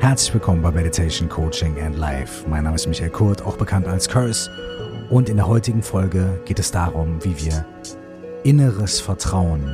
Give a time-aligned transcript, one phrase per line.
[0.00, 2.48] Herzlich willkommen bei Meditation Coaching and Life.
[2.48, 4.50] Mein Name ist Michael Kurt, auch bekannt als Curse.
[5.10, 7.66] Und in der heutigen Folge geht es darum, wie wir
[8.42, 9.70] inneres Vertrauen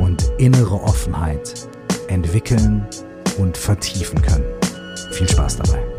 [0.00, 1.68] und innere Offenheit
[2.08, 2.84] entwickeln
[3.38, 4.46] und vertiefen können.
[5.12, 5.91] Viel Spaß dabei.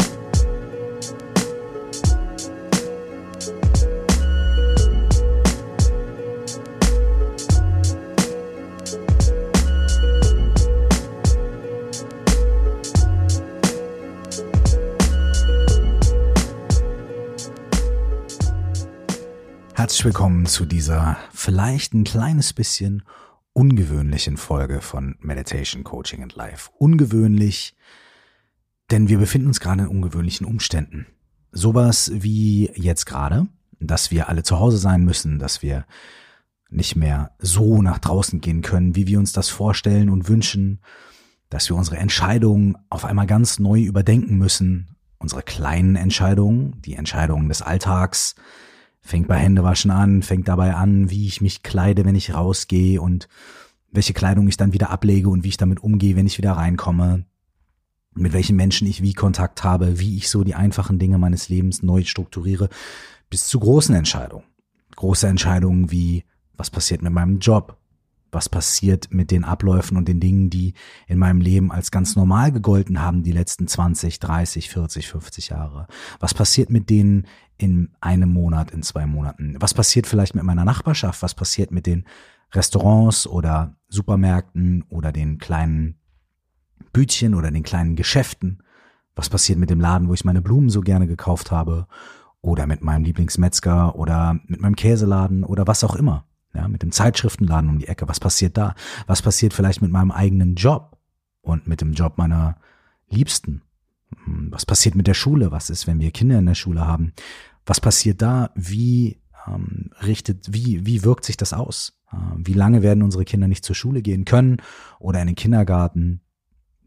[19.93, 23.04] Herzlich willkommen zu dieser vielleicht ein kleines bisschen
[23.54, 26.71] ungewöhnlichen Folge von Meditation Coaching and Life.
[26.79, 27.75] Ungewöhnlich,
[28.89, 31.06] denn wir befinden uns gerade in ungewöhnlichen Umständen.
[31.52, 33.45] Sowas wie jetzt gerade,
[33.80, 35.86] dass wir alle zu Hause sein müssen, dass wir
[36.72, 40.81] nicht mehr so nach draußen gehen können, wie wir uns das vorstellen und wünschen,
[41.52, 47.47] dass wir unsere Entscheidungen auf einmal ganz neu überdenken müssen, unsere kleinen Entscheidungen, die Entscheidungen
[47.47, 48.33] des Alltags,
[49.03, 53.27] fängt bei Händewaschen an, fängt dabei an, wie ich mich kleide, wenn ich rausgehe und
[53.91, 57.25] welche Kleidung ich dann wieder ablege und wie ich damit umgehe, wenn ich wieder reinkomme,
[58.15, 61.83] mit welchen Menschen ich wie Kontakt habe, wie ich so die einfachen Dinge meines Lebens
[61.83, 62.69] neu strukturiere,
[63.29, 64.45] bis zu großen Entscheidungen.
[64.95, 66.23] Große Entscheidungen wie,
[66.55, 67.77] was passiert mit meinem Job?
[68.31, 70.73] Was passiert mit den Abläufen und den Dingen, die
[71.07, 75.87] in meinem Leben als ganz normal gegolten haben die letzten 20, 30, 40, 50 Jahre?
[76.19, 77.27] Was passiert mit denen
[77.64, 79.56] in einem Monat, in zwei Monaten?
[79.59, 81.22] Was passiert vielleicht mit meiner Nachbarschaft?
[81.22, 82.03] Was passiert mit den
[82.52, 85.95] Restaurants oder Supermärkten oder den kleinen
[86.92, 88.61] Bütchen oder den kleinen Geschäften?
[89.16, 91.88] Was passiert mit dem Laden, wo ich meine Blumen so gerne gekauft habe?
[92.42, 96.25] Oder mit meinem Lieblingsmetzger oder mit meinem Käseladen oder was auch immer?
[96.53, 98.09] Ja, mit dem Zeitschriftenladen um die Ecke.
[98.09, 98.75] Was passiert da?
[99.08, 100.98] Was passiert vielleicht mit meinem eigenen Job
[101.42, 102.58] und mit dem Job meiner
[103.08, 103.61] Liebsten?
[104.25, 105.52] Hm, was passiert mit der Schule?
[105.52, 107.14] Was ist, wenn wir Kinder in der Schule haben?
[107.66, 108.52] Was passiert da?
[108.56, 111.93] Wie ähm, richtet, wie, wie wirkt sich das aus?
[112.11, 114.58] Äh, wie lange werden unsere Kinder nicht zur Schule gehen können
[114.99, 116.21] oder in den Kindergarten?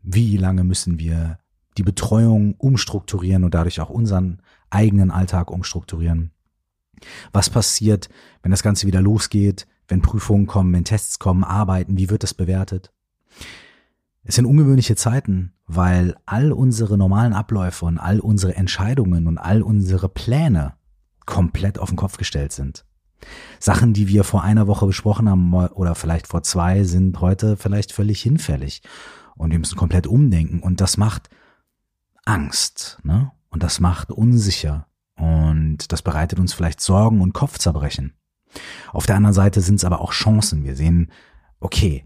[0.02, 1.38] Wie lange müssen wir
[1.78, 4.40] die Betreuung umstrukturieren und dadurch auch unseren
[4.70, 6.32] eigenen Alltag umstrukturieren?
[7.32, 8.08] Was passiert,
[8.42, 11.98] wenn das Ganze wieder losgeht, wenn Prüfungen kommen, wenn Tests kommen, arbeiten?
[11.98, 12.92] Wie wird das bewertet?
[14.22, 19.62] Es sind ungewöhnliche Zeiten, weil all unsere normalen Abläufe und all unsere Entscheidungen und all
[19.62, 20.74] unsere Pläne
[21.26, 22.84] komplett auf den Kopf gestellt sind.
[23.58, 27.92] Sachen, die wir vor einer Woche besprochen haben oder vielleicht vor zwei, sind heute vielleicht
[27.92, 28.82] völlig hinfällig.
[29.36, 30.60] Und wir müssen komplett umdenken.
[30.60, 31.28] Und das macht
[32.24, 33.32] Angst, ne?
[33.50, 34.86] Und das macht unsicher.
[35.16, 38.12] Und das bereitet uns vielleicht Sorgen und Kopfzerbrechen.
[38.92, 40.64] Auf der anderen Seite sind es aber auch Chancen.
[40.64, 41.10] Wir sehen,
[41.60, 42.04] okay,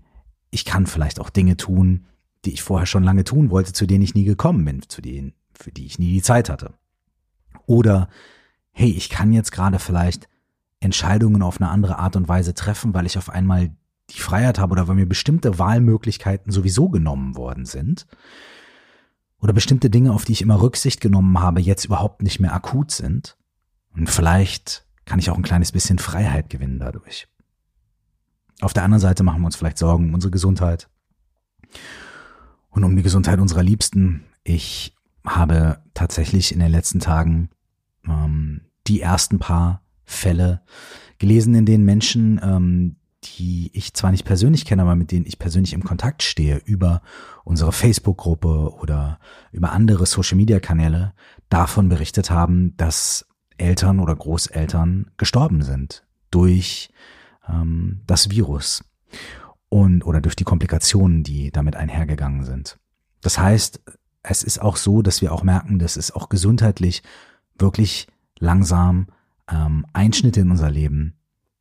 [0.51, 2.07] ich kann vielleicht auch Dinge tun,
[2.45, 5.35] die ich vorher schon lange tun wollte, zu denen ich nie gekommen bin, zu denen,
[5.53, 6.75] für die ich nie die Zeit hatte.
[7.67, 8.09] Oder,
[8.73, 10.29] hey, ich kann jetzt gerade vielleicht
[10.81, 13.71] Entscheidungen auf eine andere Art und Weise treffen, weil ich auf einmal
[14.11, 18.07] die Freiheit habe oder weil mir bestimmte Wahlmöglichkeiten sowieso genommen worden sind.
[19.39, 22.91] Oder bestimmte Dinge, auf die ich immer Rücksicht genommen habe, jetzt überhaupt nicht mehr akut
[22.91, 23.37] sind.
[23.95, 27.27] Und vielleicht kann ich auch ein kleines bisschen Freiheit gewinnen dadurch.
[28.61, 30.89] Auf der anderen Seite machen wir uns vielleicht Sorgen um unsere Gesundheit
[32.69, 34.25] und um die Gesundheit unserer Liebsten.
[34.45, 34.95] Ich
[35.25, 37.51] habe tatsächlich in den letzten Tagen
[38.07, 40.63] ähm, die ersten paar Fälle
[41.19, 45.39] gelesen, in denen Menschen, ähm, die ich zwar nicht persönlich kenne, aber mit denen ich
[45.39, 47.03] persönlich im Kontakt stehe, über
[47.45, 49.19] unsere Facebook-Gruppe oder
[49.53, 51.13] über andere Social-Media-Kanäle,
[51.49, 53.27] davon berichtet haben, dass
[53.59, 56.91] Eltern oder Großeltern gestorben sind durch
[57.49, 58.83] ähm, das Virus
[59.69, 62.79] und oder durch die Komplikationen, die damit einhergegangen sind.
[63.21, 63.81] Das heißt,
[64.23, 67.03] es ist auch so, dass wir auch merken, dass es auch gesundheitlich
[67.61, 68.07] wirklich
[68.39, 69.07] langsam
[69.49, 71.17] ähm, Einschnitte in unser Leben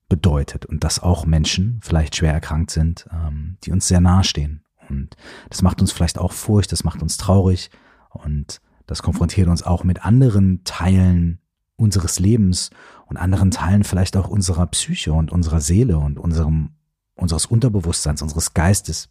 [0.07, 4.63] bedeutet und dass auch Menschen vielleicht schwer erkrankt sind, ähm, die uns sehr nahe stehen.
[4.89, 5.15] Und
[5.49, 7.69] das macht uns vielleicht auch Furcht, das macht uns traurig
[8.09, 11.39] und das konfrontiert uns auch mit anderen Teilen
[11.75, 12.71] unseres Lebens
[13.05, 16.71] und anderen Teilen vielleicht auch unserer Psyche und unserer Seele und unserem
[17.19, 19.09] unseres Unterbewusstseins, unseres Geistes,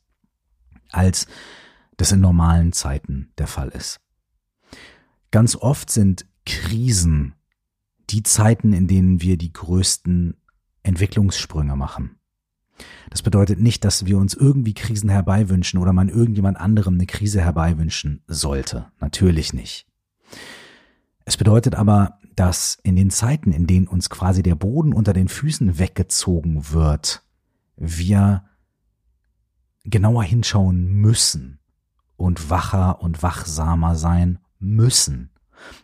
[0.91, 1.27] als
[1.97, 4.01] das in normalen Zeiten der Fall ist.
[5.31, 7.35] Ganz oft sind Krisen
[8.09, 10.35] die Zeiten, in denen wir die größten
[10.83, 12.17] Entwicklungssprünge machen.
[13.11, 17.43] Das bedeutet nicht, dass wir uns irgendwie Krisen herbeiwünschen oder man irgendjemand anderem eine Krise
[17.43, 18.87] herbeiwünschen sollte.
[18.99, 19.87] Natürlich nicht.
[21.27, 25.29] Es bedeutet aber, dass in den Zeiten, in denen uns quasi der Boden unter den
[25.29, 27.25] Füßen weggezogen wird,
[27.77, 28.45] wir
[29.85, 31.59] genauer hinschauen müssen
[32.17, 35.31] und wacher und wachsamer sein müssen.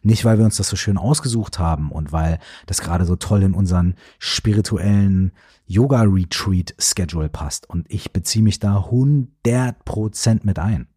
[0.02, 3.42] Nicht, weil wir uns das so schön ausgesucht haben und weil das gerade so toll
[3.42, 5.32] in unseren spirituellen
[5.66, 7.68] Yoga-Retreat-Schedule passt.
[7.68, 10.88] Und ich beziehe mich da 100% mit ein.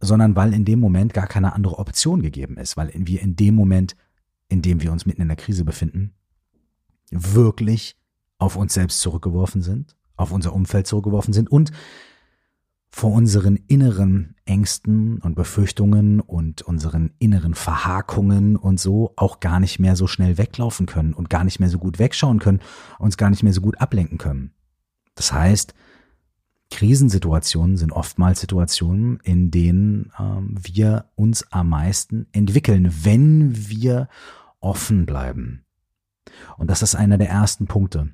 [0.00, 2.76] Sondern weil in dem Moment gar keine andere Option gegeben ist.
[2.76, 3.96] Weil wir in dem Moment,
[4.48, 6.14] in dem wir uns mitten in der Krise befinden,
[7.10, 7.96] wirklich
[8.38, 11.72] auf uns selbst zurückgeworfen sind, auf unser Umfeld zurückgeworfen sind und
[12.90, 19.78] vor unseren inneren Ängsten und Befürchtungen und unseren inneren Verhakungen und so auch gar nicht
[19.78, 22.60] mehr so schnell weglaufen können und gar nicht mehr so gut wegschauen können,
[22.98, 24.52] uns gar nicht mehr so gut ablenken können.
[25.14, 25.72] Das heißt,
[26.70, 34.08] Krisensituationen sind oftmals Situationen, in denen ähm, wir uns am meisten entwickeln, wenn wir
[34.60, 35.64] offen bleiben.
[36.56, 38.10] Und das ist einer der ersten Punkte.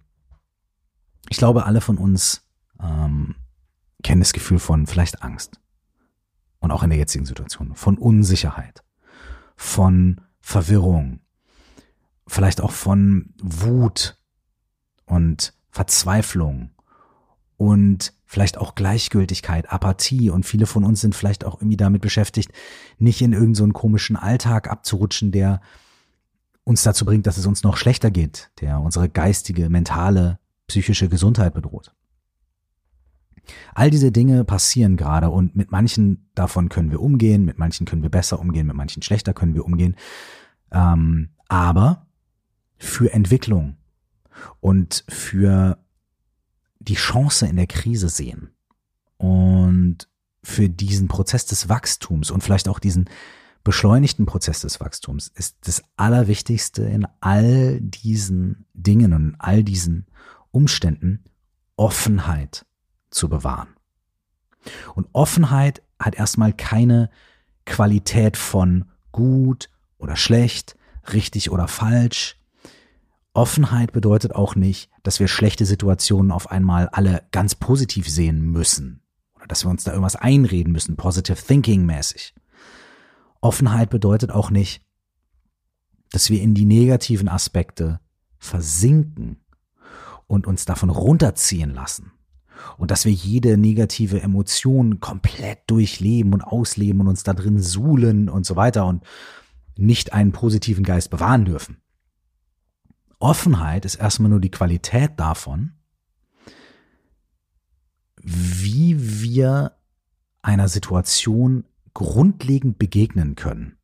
[1.29, 2.46] Ich glaube, alle von uns
[2.81, 3.34] ähm,
[4.06, 5.61] kennen das Gefühl von vielleicht Angst.
[6.61, 7.75] Und auch in der jetzigen Situation.
[7.75, 8.85] Von Unsicherheit.
[9.56, 11.19] Von Verwirrung.
[12.29, 14.17] Vielleicht auch von Wut
[15.06, 16.70] und Verzweiflung.
[17.56, 20.31] Und vielleicht auch Gleichgültigkeit, Apathie.
[20.31, 22.53] Und viele von uns sind vielleicht auch irgendwie damit beschäftigt,
[22.99, 25.61] nicht in irgendeinen so komischen Alltag abzurutschen, der
[26.62, 30.38] uns dazu bringt, dass es uns noch schlechter geht, der unsere geistige, mentale,
[30.69, 31.95] psychische Gesundheit bedroht.
[33.75, 38.02] All diese Dinge passieren gerade und mit manchen davon können wir umgehen, mit manchen können
[38.02, 39.96] wir besser umgehen, mit manchen schlechter können wir umgehen.
[40.72, 42.06] Ähm, aber
[42.76, 43.76] für Entwicklung
[44.60, 45.78] und für
[46.78, 48.50] die Chance in der Krise sehen
[49.16, 50.08] und
[50.43, 53.08] für diesen Prozess des Wachstums und vielleicht auch diesen
[53.64, 60.06] beschleunigten Prozess des Wachstums ist das Allerwichtigste in all diesen Dingen und all diesen
[60.52, 61.25] Umständen
[61.76, 62.64] Offenheit
[63.11, 63.76] zu bewahren.
[64.94, 67.11] Und Offenheit hat erstmal keine
[67.64, 70.76] Qualität von gut oder schlecht,
[71.12, 72.38] richtig oder falsch.
[73.32, 79.03] Offenheit bedeutet auch nicht, dass wir schlechte Situationen auf einmal alle ganz positiv sehen müssen
[79.35, 82.35] oder dass wir uns da irgendwas einreden müssen, positive thinking mäßig.
[83.41, 84.82] Offenheit bedeutet auch nicht,
[86.11, 88.00] dass wir in die negativen Aspekte
[88.38, 89.44] versinken
[90.26, 92.12] und uns davon runterziehen lassen
[92.79, 98.29] und dass wir jede negative Emotion komplett durchleben und ausleben und uns da drin suhlen
[98.29, 99.05] und so weiter und
[99.76, 101.79] nicht einen positiven Geist bewahren dürfen.
[103.19, 105.73] Offenheit ist erstmal nur die Qualität davon,
[108.23, 109.76] wie wir
[110.43, 111.64] einer Situation
[111.94, 113.79] grundlegend begegnen können.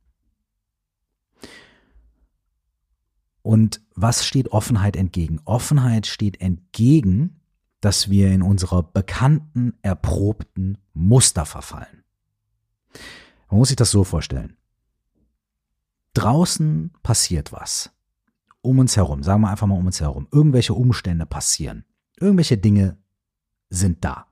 [3.42, 5.40] Und was steht Offenheit entgegen?
[5.44, 7.40] Offenheit steht entgegen,
[7.82, 12.04] dass wir in unserer bekannten, erprobten Muster verfallen.
[13.50, 14.56] Man muss sich das so vorstellen.
[16.14, 17.90] Draußen passiert was.
[18.60, 20.28] Um uns herum, sagen wir einfach mal um uns herum.
[20.30, 21.84] Irgendwelche Umstände passieren.
[22.20, 22.98] Irgendwelche Dinge
[23.68, 24.28] sind da.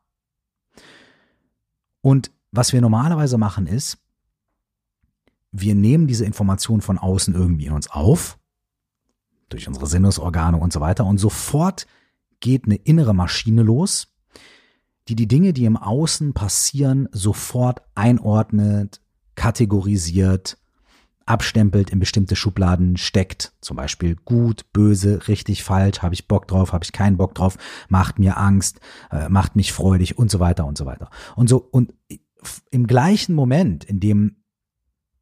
[2.02, 3.98] Und was wir normalerweise machen ist,
[5.50, 8.38] wir nehmen diese Information von außen irgendwie in uns auf,
[9.48, 11.88] durch unsere Sinnesorgane und so weiter, und sofort
[12.40, 14.08] geht eine innere Maschine los,
[15.08, 19.00] die die Dinge, die im Außen passieren, sofort einordnet,
[19.34, 20.58] kategorisiert,
[21.26, 23.52] abstempelt, in bestimmte Schubladen steckt.
[23.60, 27.56] Zum Beispiel gut, böse, richtig, falsch, habe ich Bock drauf, habe ich keinen Bock drauf,
[27.88, 28.80] macht mir Angst,
[29.10, 31.10] äh, macht mich freudig und so weiter und so weiter.
[31.36, 31.94] Und so, und
[32.70, 34.36] im gleichen Moment, in dem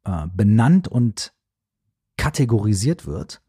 [0.03, 1.33] äh, benannt und
[2.17, 3.41] kategorisiert wird,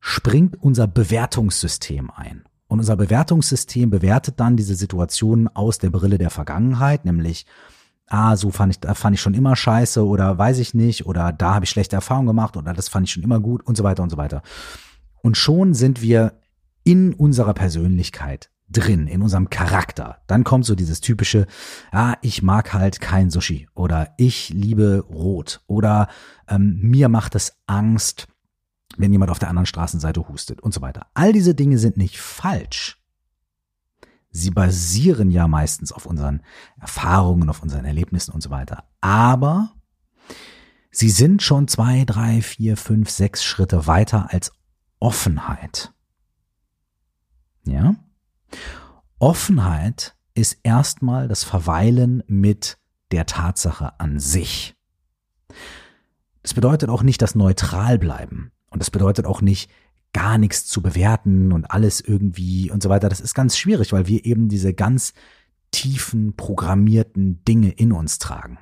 [0.00, 2.44] springt unser Bewertungssystem ein.
[2.72, 7.44] Und unser Bewertungssystem bewertet dann diese Situationen aus der Brille der Vergangenheit, nämlich,
[8.08, 11.34] ah, so fand ich, da fand ich schon immer scheiße oder weiß ich nicht oder
[11.34, 13.84] da habe ich schlechte Erfahrungen gemacht oder das fand ich schon immer gut und so
[13.84, 14.40] weiter und so weiter.
[15.20, 16.40] Und schon sind wir
[16.82, 20.22] in unserer Persönlichkeit drin, in unserem Charakter.
[20.26, 21.46] Dann kommt so dieses typische,
[21.90, 26.08] ah, ich mag halt kein Sushi oder ich liebe Rot oder
[26.48, 28.28] ähm, mir macht es Angst,
[28.98, 31.06] wenn jemand auf der anderen Straßenseite hustet und so weiter.
[31.14, 32.98] All diese Dinge sind nicht falsch.
[34.30, 36.42] Sie basieren ja meistens auf unseren
[36.80, 38.84] Erfahrungen, auf unseren Erlebnissen und so weiter.
[39.00, 39.72] Aber
[40.90, 44.52] sie sind schon zwei, drei, vier, fünf, sechs Schritte weiter als
[45.00, 45.92] Offenheit.
[47.64, 47.96] Ja?
[49.18, 52.78] Offenheit ist erstmal das Verweilen mit
[53.10, 54.74] der Tatsache an sich.
[56.42, 58.50] Das bedeutet auch nicht das neutral bleiben.
[58.72, 59.70] Und das bedeutet auch nicht,
[60.12, 63.08] gar nichts zu bewerten und alles irgendwie und so weiter.
[63.08, 65.14] Das ist ganz schwierig, weil wir eben diese ganz
[65.70, 68.58] tiefen, programmierten Dinge in uns tragen.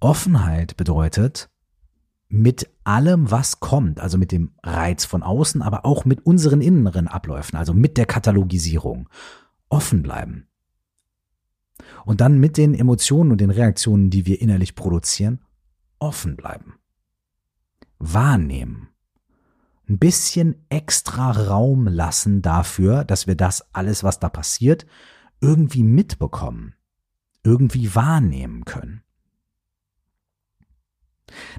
[0.00, 1.50] Offenheit bedeutet,
[2.28, 7.08] mit allem, was kommt, also mit dem Reiz von außen, aber auch mit unseren inneren
[7.08, 9.08] Abläufen, also mit der Katalogisierung,
[9.68, 10.46] offen bleiben.
[12.04, 15.40] Und dann mit den Emotionen und den Reaktionen, die wir innerlich produzieren,
[15.98, 16.74] offen bleiben.
[17.98, 18.88] Wahrnehmen.
[19.88, 24.86] Ein bisschen extra Raum lassen dafür, dass wir das alles, was da passiert,
[25.40, 26.74] irgendwie mitbekommen,
[27.42, 29.02] irgendwie wahrnehmen können.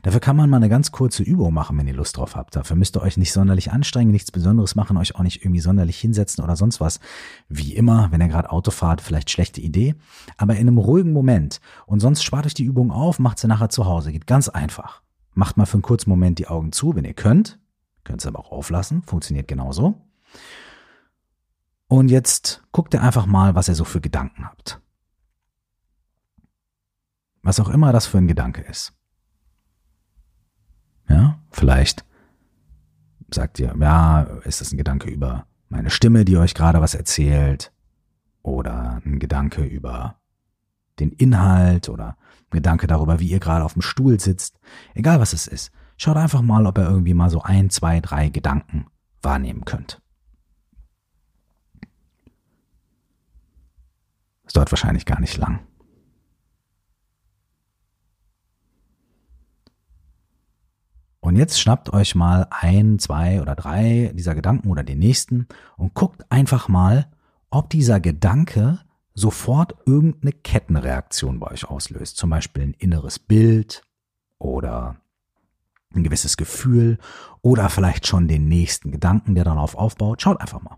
[0.02, 2.56] Dafür kann man mal eine ganz kurze Übung machen, wenn ihr Lust drauf habt.
[2.56, 6.00] Dafür müsst ihr euch nicht sonderlich anstrengen, nichts Besonderes machen, euch auch nicht irgendwie sonderlich
[6.00, 7.00] hinsetzen oder sonst was.
[7.48, 9.96] Wie immer, wenn ihr gerade Auto fahrt, vielleicht schlechte Idee.
[10.38, 11.62] Aber in einem ruhigen Moment.
[11.86, 14.12] Und sonst spart euch die Übung auf, macht sie nachher zu Hause.
[14.12, 15.02] Geht ganz einfach.
[15.40, 17.62] Macht mal für einen kurzen Moment die Augen zu, wenn ihr könnt.
[18.04, 19.04] Könnt ihr aber auch auflassen.
[19.04, 20.06] Funktioniert genauso.
[21.88, 24.82] Und jetzt guckt ihr einfach mal, was ihr so für Gedanken habt.
[27.42, 28.92] Was auch immer das für ein Gedanke ist.
[31.08, 32.04] Ja, vielleicht
[33.34, 37.72] sagt ihr, ja, ist das ein Gedanke über meine Stimme, die euch gerade was erzählt?
[38.42, 40.20] Oder ein Gedanke über
[41.00, 42.18] den Inhalt oder
[42.50, 44.60] ein Gedanke darüber, wie ihr gerade auf dem Stuhl sitzt.
[44.94, 45.72] Egal was es ist.
[45.98, 48.88] Schaut einfach mal, ob ihr irgendwie mal so ein, zwei, drei Gedanken
[49.22, 50.02] wahrnehmen könnt.
[54.46, 55.60] Es dauert wahrscheinlich gar nicht lang.
[61.20, 65.94] Und jetzt schnappt euch mal ein, zwei oder drei dieser Gedanken oder den nächsten und
[65.94, 67.12] guckt einfach mal,
[67.50, 68.80] ob dieser Gedanke
[69.20, 72.18] sofort irgendeine Kettenreaktion bei euch auslöst.
[72.18, 73.84] Zum Beispiel ein inneres Bild
[74.38, 74.98] oder
[75.94, 76.98] ein gewisses Gefühl
[77.42, 80.22] oder vielleicht schon den nächsten Gedanken, der darauf aufbaut.
[80.22, 80.78] Schaut einfach mal.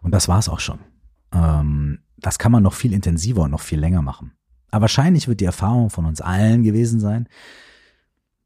[0.00, 0.80] Und das war's auch schon.
[1.32, 4.32] Ähm, das kann man noch viel intensiver und noch viel länger machen.
[4.70, 7.28] Aber wahrscheinlich wird die Erfahrung von uns allen gewesen sein,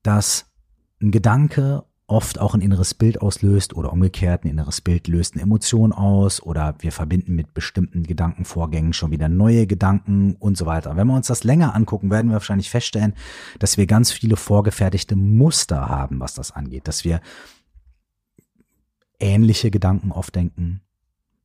[0.03, 0.51] dass
[1.01, 5.43] ein Gedanke oft auch ein inneres Bild auslöst oder umgekehrt ein inneres Bild löst eine
[5.43, 10.97] Emotion aus oder wir verbinden mit bestimmten Gedankenvorgängen schon wieder neue Gedanken und so weiter.
[10.97, 13.15] Wenn wir uns das länger angucken, werden wir wahrscheinlich feststellen,
[13.59, 17.21] dass wir ganz viele vorgefertigte Muster haben, was das angeht, dass wir
[19.19, 20.83] ähnliche Gedanken oft denken,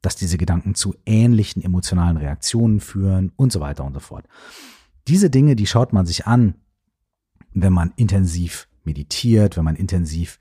[0.04, 4.26] dass diese Gedanken zu ähnlichen emotionalen Reaktionen führen und so weiter und so fort.
[5.08, 6.56] Diese Dinge, die schaut man sich an,
[7.54, 10.40] wenn man intensiv meditiert, wenn man intensiv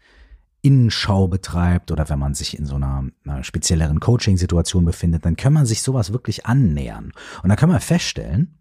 [0.63, 5.53] Innenschau betreibt oder wenn man sich in so einer, einer spezielleren Coaching-Situation befindet, dann kann
[5.53, 7.13] man sich sowas wirklich annähern.
[7.43, 8.59] Und dann kann man feststellen,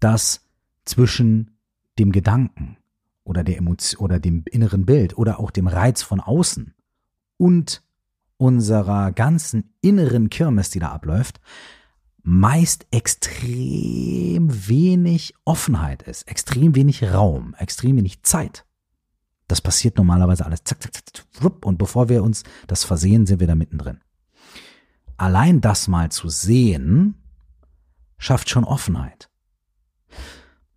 [0.00, 0.46] dass
[0.84, 1.50] zwischen
[1.98, 2.78] dem Gedanken
[3.24, 6.74] oder der Emotion oder dem inneren Bild oder auch dem Reiz von außen
[7.36, 7.82] und
[8.38, 11.40] unserer ganzen inneren Kirmes, die da abläuft,
[12.22, 18.64] meist extrem wenig Offenheit ist, extrem wenig Raum, extrem wenig Zeit.
[19.48, 23.46] Das passiert normalerweise alles zack, zack, zack, und bevor wir uns das versehen, sind wir
[23.46, 24.00] da mittendrin.
[25.16, 27.14] Allein das mal zu sehen,
[28.18, 29.30] schafft schon Offenheit.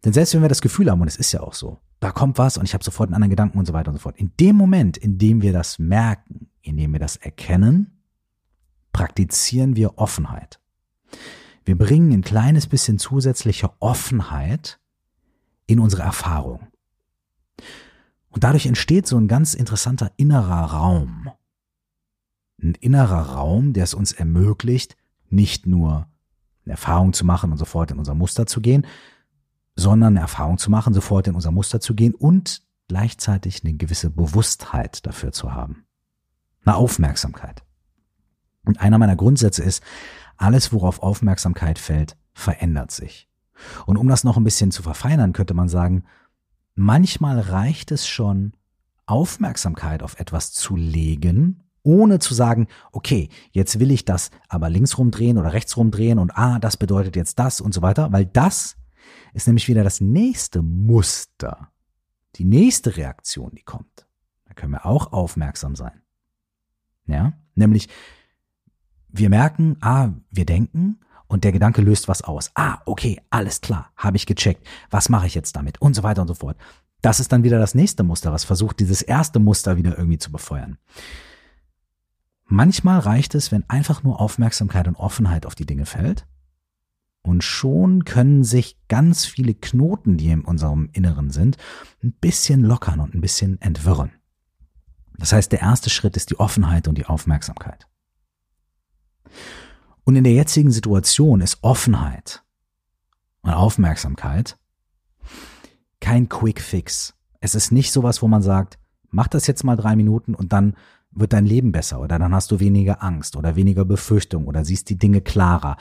[0.03, 2.39] Denn selbst wenn wir das Gefühl haben, und es ist ja auch so, da kommt
[2.39, 4.17] was und ich habe sofort einen anderen Gedanken und so weiter und so fort.
[4.17, 8.01] In dem Moment, in dem wir das merken, indem wir das erkennen,
[8.91, 10.59] praktizieren wir Offenheit.
[11.63, 14.79] Wir bringen ein kleines bisschen zusätzliche Offenheit
[15.67, 16.67] in unsere Erfahrung.
[18.31, 21.29] Und dadurch entsteht so ein ganz interessanter innerer Raum.
[22.61, 24.95] Ein innerer Raum, der es uns ermöglicht,
[25.29, 26.07] nicht nur
[26.65, 28.85] eine Erfahrung zu machen und sofort in unser Muster zu gehen,
[29.75, 34.09] sondern eine Erfahrung zu machen, sofort in unser Muster zu gehen und gleichzeitig eine gewisse
[34.09, 35.85] Bewusstheit dafür zu haben.
[36.63, 37.63] Eine Aufmerksamkeit.
[38.65, 39.83] Und einer meiner Grundsätze ist,
[40.38, 43.27] alles, worauf Aufmerksamkeit fällt, verändert sich.
[43.85, 46.03] Und um das noch ein bisschen zu verfeinern, könnte man sagen,
[46.81, 48.53] manchmal reicht es schon,
[49.05, 54.97] Aufmerksamkeit auf etwas zu legen, ohne zu sagen, okay, jetzt will ich das aber links
[54.97, 58.77] rumdrehen oder rechts rumdrehen und ah, das bedeutet jetzt das und so weiter, weil das
[59.33, 61.71] ist nämlich wieder das nächste Muster,
[62.35, 64.07] die nächste Reaktion, die kommt.
[64.45, 66.01] Da können wir auch aufmerksam sein.
[67.05, 67.89] Ja, nämlich
[69.09, 71.00] wir merken, ah, wir denken
[71.31, 72.51] und der Gedanke löst was aus.
[72.55, 74.67] Ah, okay, alles klar, habe ich gecheckt.
[74.89, 75.81] Was mache ich jetzt damit?
[75.81, 76.57] Und so weiter und so fort.
[77.01, 80.29] Das ist dann wieder das nächste Muster, was versucht, dieses erste Muster wieder irgendwie zu
[80.29, 80.77] befeuern.
[82.47, 86.27] Manchmal reicht es, wenn einfach nur Aufmerksamkeit und Offenheit auf die Dinge fällt
[87.23, 91.55] Und schon können sich ganz viele Knoten, die in unserem Inneren sind,
[92.03, 94.11] ein bisschen lockern und ein bisschen entwirren.
[95.17, 97.88] Das heißt, der erste Schritt ist die Offenheit und die Aufmerksamkeit.
[100.03, 102.43] Und in der jetzigen Situation ist Offenheit
[103.41, 104.58] und Aufmerksamkeit
[106.00, 107.13] kein Quick Fix.
[107.39, 108.79] Es ist nicht sowas, wo man sagt,
[109.10, 110.75] mach das jetzt mal drei Minuten und dann
[111.12, 114.89] wird dein Leben besser oder dann hast du weniger Angst oder weniger Befürchtung oder siehst
[114.89, 115.77] die Dinge klarer.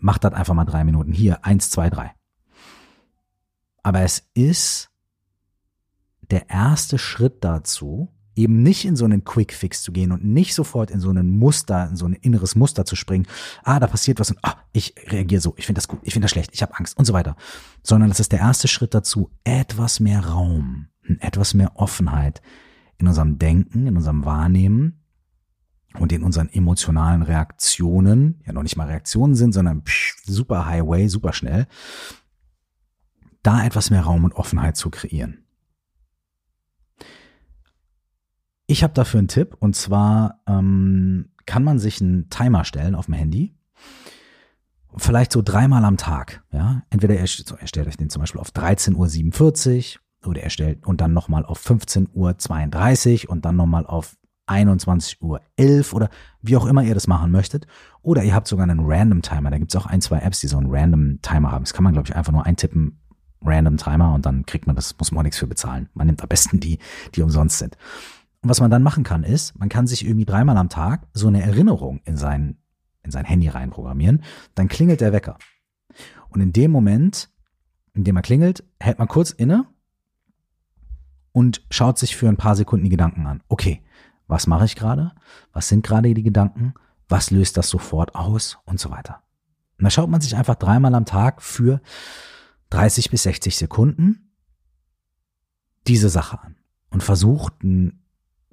[0.00, 1.12] Mach das einfach mal drei Minuten.
[1.12, 2.14] Hier, eins, zwei, drei.
[3.82, 4.90] Aber es ist
[6.30, 10.54] der erste Schritt dazu, eben nicht in so einen Quick Fix zu gehen und nicht
[10.54, 13.26] sofort in so ein Muster, in so ein inneres Muster zu springen.
[13.64, 16.24] Ah, da passiert was und ah, ich reagiere so, ich finde das gut, ich finde
[16.24, 17.36] das schlecht, ich habe Angst und so weiter.
[17.82, 20.86] Sondern das ist der erste Schritt dazu, etwas mehr Raum,
[21.20, 22.40] etwas mehr Offenheit
[22.98, 25.02] in unserem Denken, in unserem Wahrnehmen
[25.98, 29.82] und in unseren emotionalen Reaktionen, ja noch nicht mal Reaktionen sind, sondern
[30.24, 31.66] super Highway, super schnell,
[33.42, 35.44] da etwas mehr Raum und Offenheit zu kreieren.
[38.70, 43.06] Ich habe dafür einen Tipp und zwar ähm, kann man sich einen Timer stellen auf
[43.06, 43.54] dem Handy.
[44.94, 46.44] Vielleicht so dreimal am Tag.
[46.52, 50.86] Ja, entweder er, er stellt euch den zum Beispiel auf 13.47 Uhr oder er stellt
[50.86, 54.16] und dann nochmal auf 15.32 Uhr und dann nochmal auf
[54.48, 55.40] 21.11 Uhr
[55.94, 56.10] oder
[56.42, 57.66] wie auch immer ihr das machen möchtet.
[58.02, 59.50] Oder ihr habt sogar einen Random Timer.
[59.50, 61.64] Da gibt es auch ein, zwei Apps, die so einen Random Timer haben.
[61.64, 63.00] Das kann man, glaube ich, einfach nur eintippen,
[63.42, 65.88] Random Timer und dann kriegt man das, muss man auch nichts für bezahlen.
[65.94, 66.78] Man nimmt am besten die,
[67.14, 67.76] die umsonst sind.
[68.42, 71.26] Und was man dann machen kann, ist, man kann sich irgendwie dreimal am Tag so
[71.28, 72.58] eine Erinnerung in sein,
[73.02, 74.22] in sein Handy reinprogrammieren.
[74.54, 75.38] Dann klingelt der Wecker.
[76.28, 77.30] Und in dem Moment,
[77.94, 79.66] in dem er klingelt, hält man kurz inne
[81.32, 83.42] und schaut sich für ein paar Sekunden die Gedanken an.
[83.48, 83.82] Okay,
[84.28, 85.12] was mache ich gerade?
[85.52, 86.74] Was sind gerade die Gedanken?
[87.08, 88.58] Was löst das sofort aus?
[88.66, 89.22] Und so weiter.
[89.78, 91.80] Und da schaut man sich einfach dreimal am Tag für
[92.70, 94.32] 30 bis 60 Sekunden
[95.86, 96.56] diese Sache an
[96.90, 97.54] und versucht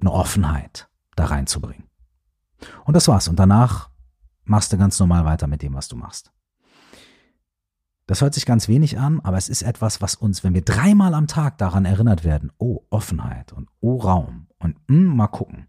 [0.00, 1.84] eine Offenheit da reinzubringen.
[2.84, 3.28] Und das war's.
[3.28, 3.90] Und danach
[4.44, 6.32] machst du ganz normal weiter mit dem, was du machst.
[8.06, 11.12] Das hört sich ganz wenig an, aber es ist etwas, was uns, wenn wir dreimal
[11.12, 15.66] am Tag daran erinnert werden, oh, Offenheit und oh, Raum und mm, mal gucken,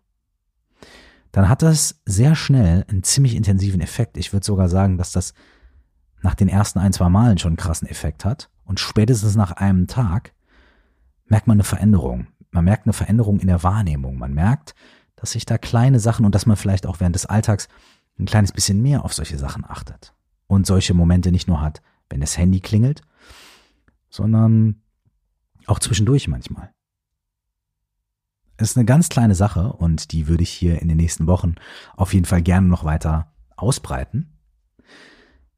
[1.32, 4.18] dann hat das sehr schnell einen ziemlich intensiven Effekt.
[4.18, 5.34] Ich würde sogar sagen, dass das
[6.22, 8.50] nach den ersten ein, zwei Malen schon einen krassen Effekt hat.
[8.64, 10.34] Und spätestens nach einem Tag
[11.26, 12.28] merkt man eine Veränderung.
[12.52, 14.18] Man merkt eine Veränderung in der Wahrnehmung.
[14.18, 14.76] Man merkt,
[15.16, 17.68] dass sich da kleine Sachen und dass man vielleicht auch während des Alltags
[18.20, 20.14] ein kleines bisschen mehr auf solche Sachen achtet.
[20.48, 23.02] Und solche Momente nicht nur hat, wenn das Handy klingelt,
[24.10, 24.82] sondern
[25.66, 26.72] auch zwischendurch manchmal.
[28.56, 31.56] Es ist eine ganz kleine Sache und die würde ich hier in den nächsten Wochen
[31.96, 34.38] auf jeden Fall gerne noch weiter ausbreiten.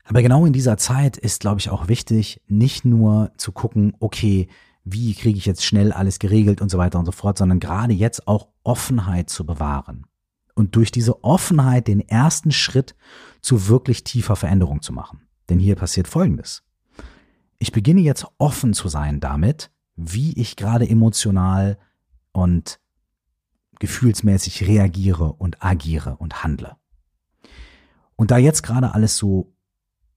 [0.04, 4.50] Aber genau in dieser Zeit ist, glaube ich, auch wichtig, nicht nur zu gucken, okay,
[4.84, 7.94] wie kriege ich jetzt schnell alles geregelt und so weiter und so fort, sondern gerade
[7.94, 10.06] jetzt auch Offenheit zu bewahren.
[10.56, 12.96] Und durch diese Offenheit den ersten Schritt
[13.42, 15.22] zu wirklich tiefer Veränderung zu machen.
[15.50, 16.64] Denn hier passiert Folgendes.
[17.60, 21.78] Ich beginne jetzt offen zu sein damit, wie ich gerade emotional
[22.32, 22.80] und
[23.80, 26.76] gefühlsmäßig reagiere und agiere und handle.
[28.16, 29.54] Und da jetzt gerade alles so,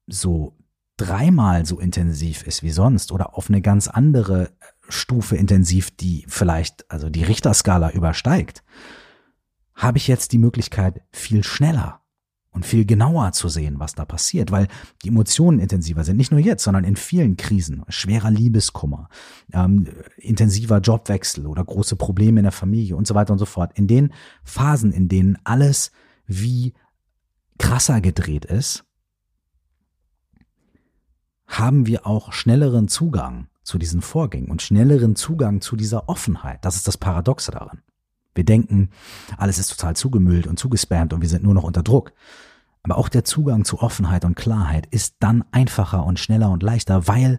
[0.07, 0.57] so
[1.03, 4.51] dreimal so intensiv ist wie sonst oder auf eine ganz andere
[4.89, 8.63] Stufe intensiv, die vielleicht also die Richterskala übersteigt,
[9.75, 12.01] habe ich jetzt die Möglichkeit, viel schneller
[12.51, 14.69] und viel genauer zu sehen, was da passiert, weil
[15.03, 16.19] die Emotionen intensiver sind.
[16.19, 17.83] Nicht nur jetzt, sondern in vielen Krisen.
[17.89, 19.09] Schwerer Liebeskummer,
[19.53, 19.89] ähm,
[20.19, 23.73] intensiver Jobwechsel oder große Probleme in der Familie und so weiter und so fort.
[23.77, 24.13] In den
[24.45, 25.91] Phasen, in denen alles
[26.27, 26.75] wie
[27.59, 28.85] krasser gedreht ist,
[31.47, 36.65] haben wir auch schnelleren Zugang zu diesen Vorgängen und schnelleren Zugang zu dieser Offenheit.
[36.65, 37.83] Das ist das Paradoxe daran.
[38.35, 38.91] Wir denken,
[39.37, 42.13] alles ist total zugemüllt und zugespammt und wir sind nur noch unter Druck.
[42.83, 47.07] Aber auch der Zugang zu Offenheit und Klarheit ist dann einfacher und schneller und leichter,
[47.07, 47.39] weil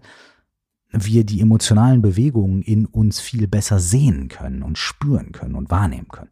[0.92, 6.08] wir die emotionalen Bewegungen in uns viel besser sehen können und spüren können und wahrnehmen
[6.08, 6.30] können.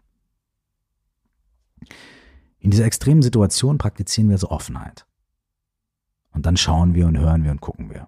[2.60, 5.08] In dieser extremen Situation praktizieren wir so Offenheit.
[6.34, 8.08] Und dann schauen wir und hören wir und gucken wir.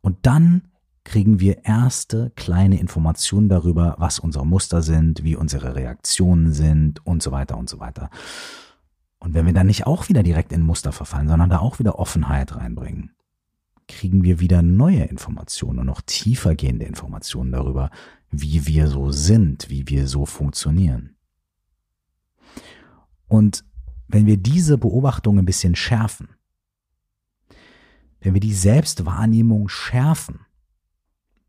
[0.00, 0.72] Und dann
[1.04, 7.22] kriegen wir erste kleine Informationen darüber, was unsere Muster sind, wie unsere Reaktionen sind und
[7.22, 8.10] so weiter und so weiter.
[9.18, 11.98] Und wenn wir dann nicht auch wieder direkt in Muster verfallen, sondern da auch wieder
[11.98, 13.12] Offenheit reinbringen,
[13.88, 17.90] kriegen wir wieder neue Informationen und noch tiefer gehende Informationen darüber,
[18.30, 21.16] wie wir so sind, wie wir so funktionieren.
[23.28, 23.64] Und
[24.08, 26.28] wenn wir diese Beobachtung ein bisschen schärfen,
[28.22, 30.40] wenn wir die Selbstwahrnehmung schärfen,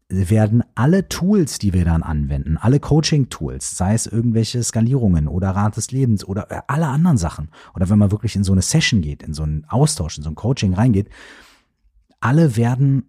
[0.09, 5.77] werden alle Tools, die wir dann anwenden, alle Coaching-Tools, sei es irgendwelche Skalierungen oder Rat
[5.77, 9.01] des Lebens oder äh, alle anderen Sachen, oder wenn man wirklich in so eine Session
[9.01, 11.09] geht, in so einen Austausch, in so ein Coaching reingeht,
[12.19, 13.07] alle werden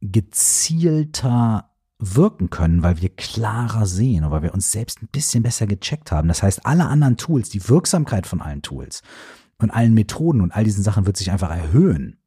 [0.00, 5.66] gezielter wirken können, weil wir klarer sehen oder weil wir uns selbst ein bisschen besser
[5.66, 6.28] gecheckt haben.
[6.28, 9.02] Das heißt, alle anderen Tools, die Wirksamkeit von allen Tools
[9.58, 12.18] und allen Methoden und all diesen Sachen wird sich einfach erhöhen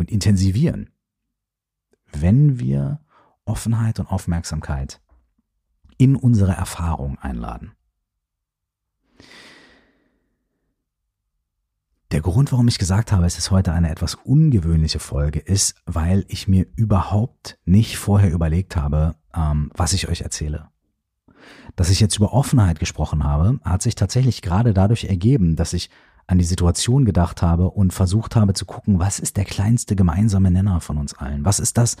[0.00, 0.90] und intensivieren,
[2.10, 3.00] wenn wir
[3.44, 5.00] Offenheit und Aufmerksamkeit
[5.98, 7.72] in unsere Erfahrung einladen.
[12.10, 16.24] Der Grund, warum ich gesagt habe, es ist heute eine etwas ungewöhnliche Folge, ist, weil
[16.26, 20.70] ich mir überhaupt nicht vorher überlegt habe, ähm, was ich euch erzähle.
[21.76, 25.88] Dass ich jetzt über Offenheit gesprochen habe, hat sich tatsächlich gerade dadurch ergeben, dass ich
[26.26, 30.50] an die Situation gedacht habe und versucht habe zu gucken, was ist der kleinste gemeinsame
[30.50, 31.44] Nenner von uns allen?
[31.44, 31.96] Was ist das,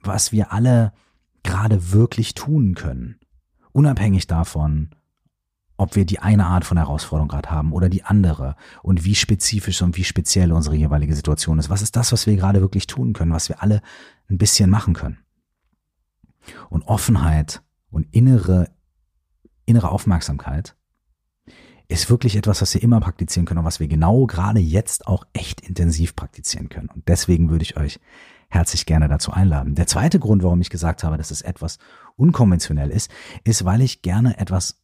[0.00, 0.92] was wir alle
[1.42, 3.18] gerade wirklich tun können?
[3.72, 4.90] Unabhängig davon,
[5.76, 9.82] ob wir die eine Art von Herausforderung gerade haben oder die andere und wie spezifisch
[9.82, 11.70] und wie speziell unsere jeweilige Situation ist.
[11.70, 13.82] Was ist das, was wir gerade wirklich tun können, was wir alle
[14.30, 15.18] ein bisschen machen können?
[16.68, 18.70] Und Offenheit und innere,
[19.64, 20.76] innere Aufmerksamkeit
[21.92, 25.24] ist wirklich etwas, was wir immer praktizieren können und was wir genau gerade jetzt auch
[25.32, 26.88] echt intensiv praktizieren können.
[26.88, 28.00] Und deswegen würde ich euch
[28.48, 29.74] herzlich gerne dazu einladen.
[29.74, 31.78] Der zweite Grund, warum ich gesagt habe, dass es etwas
[32.16, 33.10] unkonventionell ist,
[33.44, 34.82] ist, weil ich gerne etwas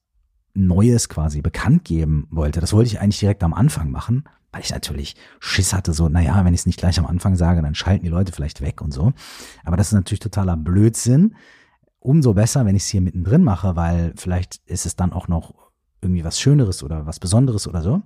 [0.54, 2.60] Neues quasi bekannt geben wollte.
[2.60, 6.44] Das wollte ich eigentlich direkt am Anfang machen, weil ich natürlich Schiss hatte, so, naja,
[6.44, 8.92] wenn ich es nicht gleich am Anfang sage, dann schalten die Leute vielleicht weg und
[8.92, 9.12] so.
[9.64, 11.36] Aber das ist natürlich totaler Blödsinn.
[12.00, 15.67] Umso besser, wenn ich es hier mittendrin mache, weil vielleicht ist es dann auch noch
[16.00, 18.02] irgendwie was Schöneres oder was Besonderes oder so.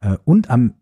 [0.00, 0.74] Äh, und am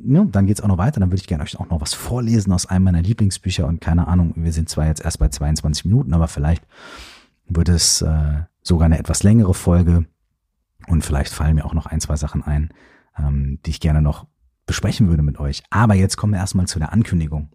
[0.00, 1.00] ja, dann geht's auch noch weiter.
[1.00, 3.66] Dann würde ich gerne euch auch noch was vorlesen aus einem meiner Lieblingsbücher.
[3.66, 6.64] Und keine Ahnung, wir sind zwar jetzt erst bei 22 Minuten, aber vielleicht
[7.48, 10.06] wird es äh, sogar eine etwas längere Folge.
[10.86, 12.70] Und vielleicht fallen mir auch noch ein, zwei Sachen ein,
[13.18, 14.26] ähm, die ich gerne noch
[14.66, 15.62] besprechen würde mit euch.
[15.70, 17.50] Aber jetzt kommen wir erstmal zu der Ankündigung.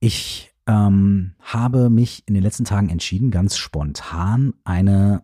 [0.00, 5.22] Ich ähm, habe mich in den letzten Tagen entschieden, ganz spontan eine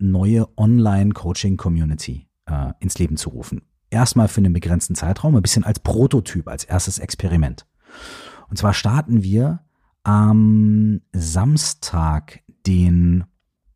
[0.00, 3.62] neue Online-Coaching-Community äh, ins Leben zu rufen.
[3.90, 7.66] Erstmal für einen begrenzten Zeitraum, ein bisschen als Prototyp, als erstes Experiment.
[8.48, 9.60] Und zwar starten wir
[10.02, 13.24] am Samstag, den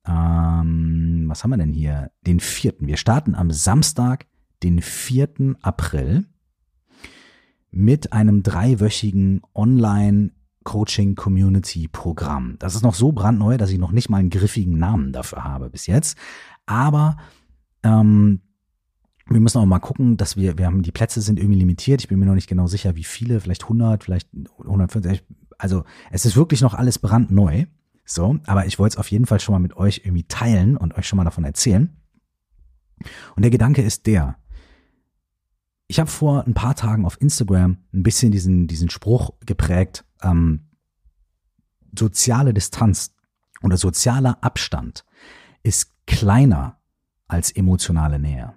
[0.06, 2.10] ähm, was haben wir denn hier?
[2.26, 2.86] Den vierten.
[2.86, 4.26] Wir starten am Samstag,
[4.62, 6.26] den vierten April
[7.70, 10.30] mit einem dreiwöchigen Online
[10.64, 12.56] Coaching Community Programm.
[12.58, 15.70] Das ist noch so brandneu, dass ich noch nicht mal einen griffigen Namen dafür habe
[15.70, 16.18] bis jetzt.
[16.66, 17.16] Aber
[17.82, 18.40] ähm,
[19.26, 22.02] wir müssen auch mal gucken, dass wir, wir haben, die Plätze sind irgendwie limitiert.
[22.02, 25.22] Ich bin mir noch nicht genau sicher, wie viele, vielleicht 100, vielleicht 150.
[25.56, 27.64] Also es ist wirklich noch alles brandneu.
[28.06, 30.94] So, aber ich wollte es auf jeden Fall schon mal mit euch irgendwie teilen und
[30.94, 31.96] euch schon mal davon erzählen.
[33.34, 34.36] Und der Gedanke ist der.
[35.86, 40.68] Ich habe vor ein paar Tagen auf Instagram ein bisschen diesen, diesen Spruch geprägt, ähm,
[41.96, 43.14] soziale Distanz
[43.62, 45.04] oder sozialer Abstand
[45.62, 46.78] ist kleiner
[47.28, 48.54] als emotionale Nähe.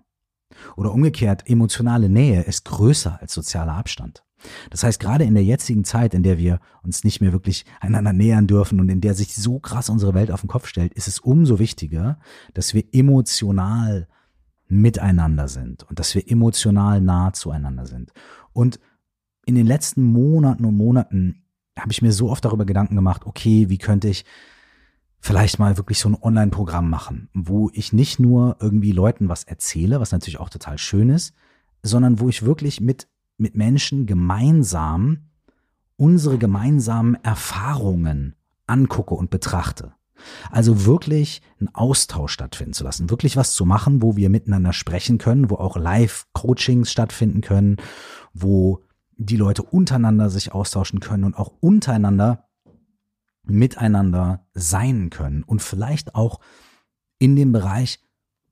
[0.75, 4.23] Oder umgekehrt, emotionale Nähe ist größer als sozialer Abstand.
[4.69, 8.13] Das heißt, gerade in der jetzigen Zeit, in der wir uns nicht mehr wirklich einander
[8.13, 11.08] nähern dürfen und in der sich so krass unsere Welt auf den Kopf stellt, ist
[11.08, 12.19] es umso wichtiger,
[12.53, 14.08] dass wir emotional
[14.67, 18.12] miteinander sind und dass wir emotional nah zueinander sind.
[18.53, 18.80] Und
[19.45, 21.46] in den letzten Monaten und Monaten
[21.77, 24.25] habe ich mir so oft darüber Gedanken gemacht, okay, wie könnte ich
[25.19, 29.99] vielleicht mal wirklich so ein Online-Programm machen, wo ich nicht nur irgendwie Leuten was erzähle,
[29.99, 31.33] was natürlich auch total schön ist,
[31.83, 35.29] sondern wo ich wirklich mit mit Menschen gemeinsam
[35.95, 38.35] unsere gemeinsamen Erfahrungen
[38.67, 39.93] angucke und betrachte.
[40.51, 45.19] Also wirklich einen Austausch stattfinden zu lassen, wirklich was zu machen, wo wir miteinander sprechen
[45.19, 47.77] können, wo auch Live-Coachings stattfinden können,
[48.33, 48.83] wo
[49.17, 52.45] die Leute untereinander sich austauschen können und auch untereinander
[53.43, 56.39] miteinander sein können und vielleicht auch
[57.17, 57.99] in dem Bereich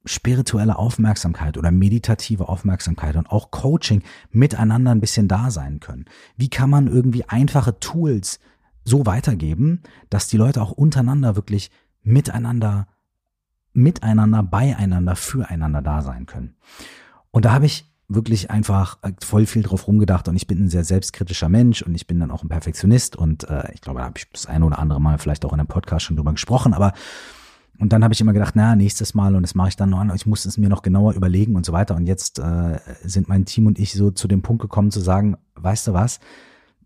[0.06, 6.06] spirituelle Aufmerksamkeit oder meditative Aufmerksamkeit und auch Coaching miteinander ein bisschen da sein können?
[6.38, 8.39] Wie kann man irgendwie einfache Tools
[8.84, 11.71] so weitergeben, dass die Leute auch untereinander wirklich
[12.04, 12.88] miteinander,
[13.73, 16.56] miteinander, beieinander, füreinander da sein können?
[17.32, 20.83] Und da habe ich wirklich einfach voll viel drauf rumgedacht und ich bin ein sehr
[20.83, 24.17] selbstkritischer Mensch und ich bin dann auch ein Perfektionist und äh, ich glaube, da habe
[24.17, 26.93] ich das eine oder andere Mal vielleicht auch in einem Podcast schon drüber gesprochen, aber
[27.77, 29.99] und dann habe ich immer gedacht, na, nächstes Mal und das mache ich dann noch
[29.99, 30.11] an.
[30.15, 31.95] Ich muss es mir noch genauer überlegen und so weiter.
[31.95, 35.35] Und jetzt äh, sind mein Team und ich so zu dem Punkt gekommen zu sagen,
[35.55, 36.19] weißt du was,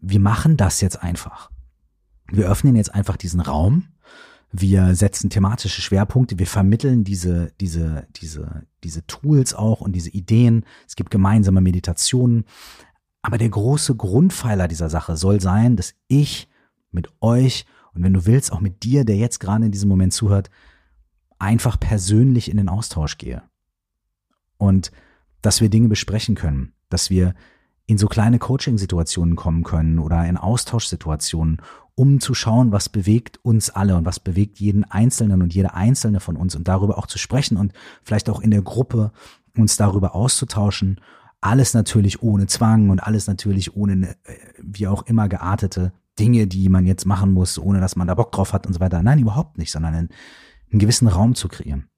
[0.01, 1.51] wir machen das jetzt einfach.
[2.32, 3.86] Wir öffnen jetzt einfach diesen Raum.
[4.52, 6.40] Wir setzen thematische Schwerpunkte.
[6.40, 10.66] Wir vermitteln diese, diese, diese, diese Tools auch und diese Ideen.
[10.88, 12.46] Es gibt gemeinsame Meditationen.
[13.22, 16.50] Aber der große Grundpfeiler dieser Sache soll sein, dass ich
[16.92, 20.14] mit euch und wenn du willst, auch mit dir, der jetzt gerade in diesem Moment
[20.14, 20.50] zuhört,
[21.38, 23.44] einfach persönlich in den Austausch gehe.
[24.58, 24.92] Und
[25.42, 27.34] dass wir Dinge besprechen können, dass wir
[27.86, 31.62] in so kleine Coaching-Situationen kommen können oder in Austauschsituationen,
[32.00, 36.22] um zu schauen, was bewegt uns alle und was bewegt jeden Einzelnen und jede Einzelne
[36.22, 39.12] von uns und darüber auch zu sprechen und vielleicht auch in der Gruppe
[39.58, 41.02] uns darüber auszutauschen.
[41.42, 46.70] Alles natürlich ohne Zwang und alles natürlich ohne, äh, wie auch immer geartete Dinge, die
[46.70, 49.04] man jetzt machen muss, ohne dass man da Bock drauf hat und so weiter.
[49.04, 50.10] Nein, überhaupt nicht, sondern einen,
[50.72, 51.90] einen gewissen Raum zu kreieren.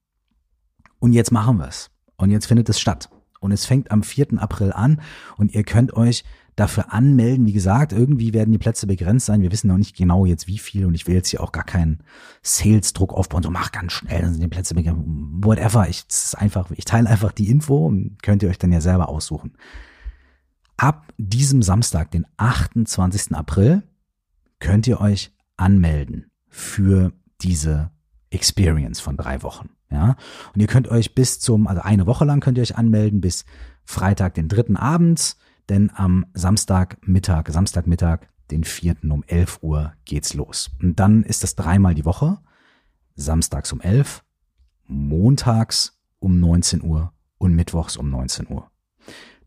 [0.98, 1.92] Und jetzt machen wir es.
[2.16, 4.42] Und jetzt findet es statt und es fängt am 4.
[4.42, 5.00] April an
[5.36, 6.24] und ihr könnt euch
[6.56, 7.46] dafür anmelden.
[7.46, 9.42] Wie gesagt, irgendwie werden die Plätze begrenzt sein.
[9.42, 11.64] Wir wissen noch nicht genau jetzt wie viel und ich will jetzt hier auch gar
[11.64, 12.00] keinen
[12.42, 13.42] Sales-Druck aufbauen.
[13.42, 15.02] So mach ganz schnell, dann sind die Plätze begrenzt.
[15.06, 15.88] Whatever.
[15.88, 16.04] Ich,
[16.36, 19.54] einfach, ich teile einfach die Info und könnt ihr euch dann ja selber aussuchen.
[20.76, 23.34] Ab diesem Samstag, den 28.
[23.34, 23.82] April,
[24.58, 27.90] könnt ihr euch anmelden für diese
[28.30, 29.70] Experience von drei Wochen.
[29.90, 30.16] Ja,
[30.54, 33.44] und ihr könnt euch bis zum, also eine Woche lang könnt ihr euch anmelden, bis
[33.84, 35.36] Freitag, den dritten abends,
[35.68, 40.70] denn am Samstagmittag, Samstagmittag, den vierten um 11 Uhr geht's los.
[40.80, 42.38] Und dann ist das dreimal die Woche,
[43.14, 44.22] samstags um 11,
[44.86, 48.70] montags um 19 Uhr und mittwochs um 19 Uhr.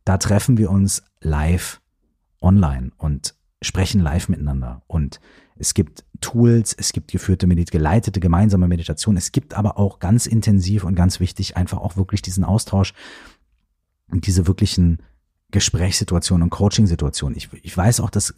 [0.04, 1.82] Da treffen wir uns live
[2.42, 5.20] online und sprechen live miteinander und
[5.58, 9.16] es gibt Tools, es gibt geführte, geleitete gemeinsame Meditation.
[9.16, 12.94] Es gibt aber auch ganz intensiv und ganz wichtig einfach auch wirklich diesen Austausch
[14.12, 15.02] und diese wirklichen
[15.56, 17.38] Gesprächssituationen und Coaching-Situationen.
[17.38, 18.36] Ich, ich weiß auch, dass,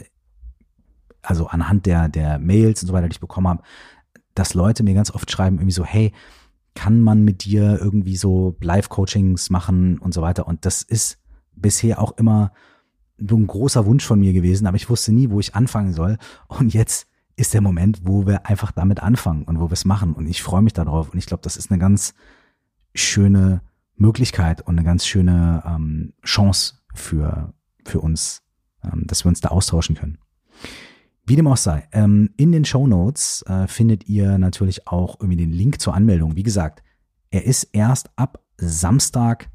[1.23, 3.63] also anhand der, der Mails und so weiter, die ich bekommen habe,
[4.35, 6.13] dass Leute mir ganz oft schreiben, irgendwie so, hey,
[6.75, 10.45] kann man mit dir irgendwie so Live-Coachings machen und so weiter.
[10.45, 11.17] Und das ist
[11.55, 12.51] bisher auch immer
[13.17, 16.19] so ein großer Wunsch von mir gewesen, aber ich wusste nie, wo ich anfangen soll.
[16.47, 20.13] Und jetzt ist der Moment, wo wir einfach damit anfangen und wo wir es machen.
[20.13, 21.09] Und ich freue mich darauf.
[21.09, 22.13] Und ich glaube, das ist eine ganz
[22.93, 23.61] schöne
[23.95, 27.53] Möglichkeit und eine ganz schöne ähm, Chance für,
[27.85, 28.43] für uns,
[28.83, 30.17] ähm, dass wir uns da austauschen können.
[31.25, 35.37] Wie dem auch sei, ähm, in den Show Notes äh, findet ihr natürlich auch irgendwie
[35.37, 36.37] den Link zur Anmeldung.
[36.37, 36.83] Wie gesagt,
[37.31, 39.49] er ist erst ab Samstag,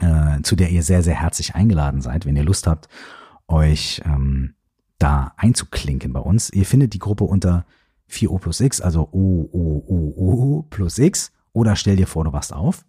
[0.00, 2.88] äh, zu der ihr sehr, sehr herzlich eingeladen seid, wenn ihr Lust habt,
[3.48, 4.54] euch ähm,
[4.98, 6.50] da einzuklinken bei uns.
[6.50, 7.66] Ihr findet die Gruppe unter
[8.10, 12.32] 4O plus X, also O, O, O, O plus X oder stell dir vor, du
[12.32, 12.84] wachst auf.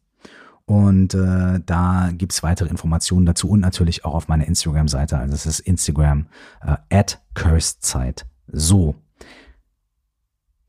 [0.65, 5.17] Und äh, da gibt's weitere Informationen dazu und natürlich auch auf meiner Instagram-Seite.
[5.17, 6.27] Also es ist Instagram
[6.61, 8.25] äh, at cursedzeit.
[8.51, 8.95] So,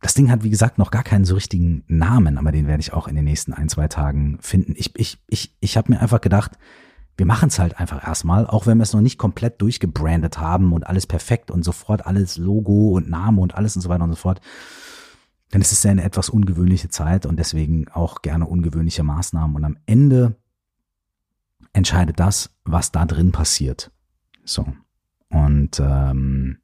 [0.00, 2.92] das Ding hat, wie gesagt, noch gar keinen so richtigen Namen, aber den werde ich
[2.92, 4.74] auch in den nächsten ein, zwei Tagen finden.
[4.76, 6.52] Ich, ich, ich, ich habe mir einfach gedacht,
[7.18, 10.72] wir machen es halt einfach erstmal, auch wenn wir es noch nicht komplett durchgebrandet haben
[10.72, 14.10] und alles perfekt und sofort alles Logo und Name und alles und so weiter und
[14.10, 14.40] so fort.
[15.52, 19.56] Denn es ist ja eine etwas ungewöhnliche Zeit und deswegen auch gerne ungewöhnliche Maßnahmen.
[19.56, 20.36] Und am Ende
[21.72, 23.90] entscheidet das, was da drin passiert.
[24.44, 24.66] So.
[25.28, 26.58] Und ähm,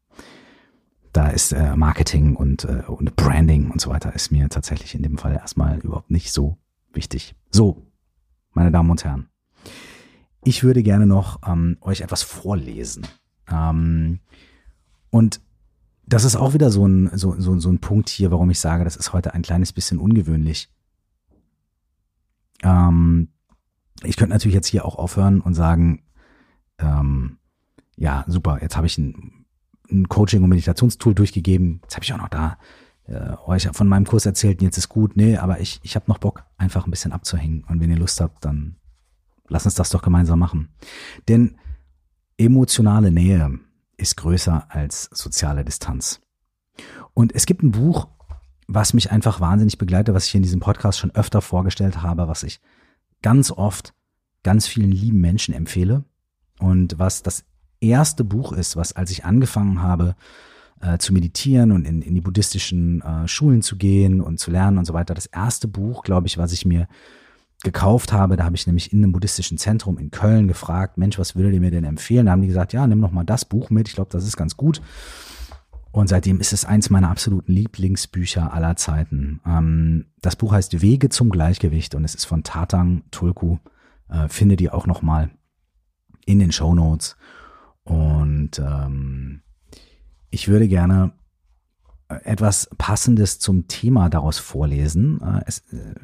[1.13, 5.03] da ist äh, Marketing und, äh, und Branding und so weiter ist mir tatsächlich in
[5.03, 6.59] dem Fall erstmal überhaupt nicht so
[6.93, 7.35] wichtig.
[7.51, 7.87] So,
[8.53, 9.29] meine Damen und Herren,
[10.45, 13.07] ich würde gerne noch ähm, euch etwas vorlesen.
[13.51, 14.21] Ähm,
[15.11, 15.41] und
[16.07, 18.85] das ist auch wieder so ein, so, so, so ein Punkt hier, warum ich sage,
[18.85, 20.71] das ist heute ein kleines bisschen ungewöhnlich.
[22.63, 23.29] Ähm,
[24.03, 26.03] ich könnte natürlich jetzt hier auch aufhören und sagen,
[26.79, 27.39] ähm,
[27.97, 29.47] ja, super, jetzt habe ich ein,
[29.91, 32.59] ein Coaching- und Meditationstool durchgegeben, jetzt habe ich auch noch da
[33.07, 36.19] äh, euch von meinem Kurs erzählt, jetzt ist gut, nee, aber ich, ich habe noch
[36.19, 37.65] Bock, einfach ein bisschen abzuhängen.
[37.69, 38.77] Und wenn ihr Lust habt, dann
[39.49, 40.69] lass uns das doch gemeinsam machen.
[41.29, 41.57] Denn
[42.37, 43.59] emotionale Nähe
[43.97, 46.21] ist größer als soziale Distanz.
[47.13, 48.09] Und es gibt ein Buch,
[48.67, 52.43] was mich einfach wahnsinnig begleitet, was ich in diesem Podcast schon öfter vorgestellt habe, was
[52.43, 52.61] ich
[53.23, 53.95] ganz oft
[54.43, 56.05] ganz vielen lieben Menschen empfehle
[56.59, 57.45] und was das
[57.81, 60.17] erste Buch ist, was als ich angefangen habe
[60.81, 64.79] äh, zu meditieren und in, in die buddhistischen äh, Schulen zu gehen und zu lernen
[64.79, 66.89] und so weiter, das erste Buch, glaube ich, was ich mir
[67.65, 71.35] gekauft habe, da habe ich nämlich in einem buddhistischen Zentrum in Köln gefragt, Mensch, was
[71.35, 72.27] würdet ihr mir denn empfehlen?
[72.27, 74.37] Da haben die gesagt, ja, nimm noch mal das Buch mit, ich glaube, das ist
[74.37, 74.81] ganz gut.
[75.91, 79.41] Und seitdem ist es eins meiner absoluten Lieblingsbücher aller Zeiten.
[79.47, 83.59] Ähm, das Buch heißt Wege zum Gleichgewicht und es ist von Tatang Tulku.
[84.09, 85.31] Äh, findet ihr auch nochmal
[86.27, 87.17] in den Show Notes.
[87.85, 89.43] Und ähm,
[90.31, 91.13] ich würde gerne
[92.09, 95.21] äh, etwas Passendes zum Thema daraus vorlesen.
[95.21, 95.95] Äh, es äh,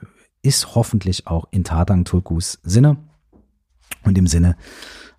[0.43, 2.97] ist hoffentlich auch in Tatang Tulkus Sinne
[4.05, 4.57] und im Sinne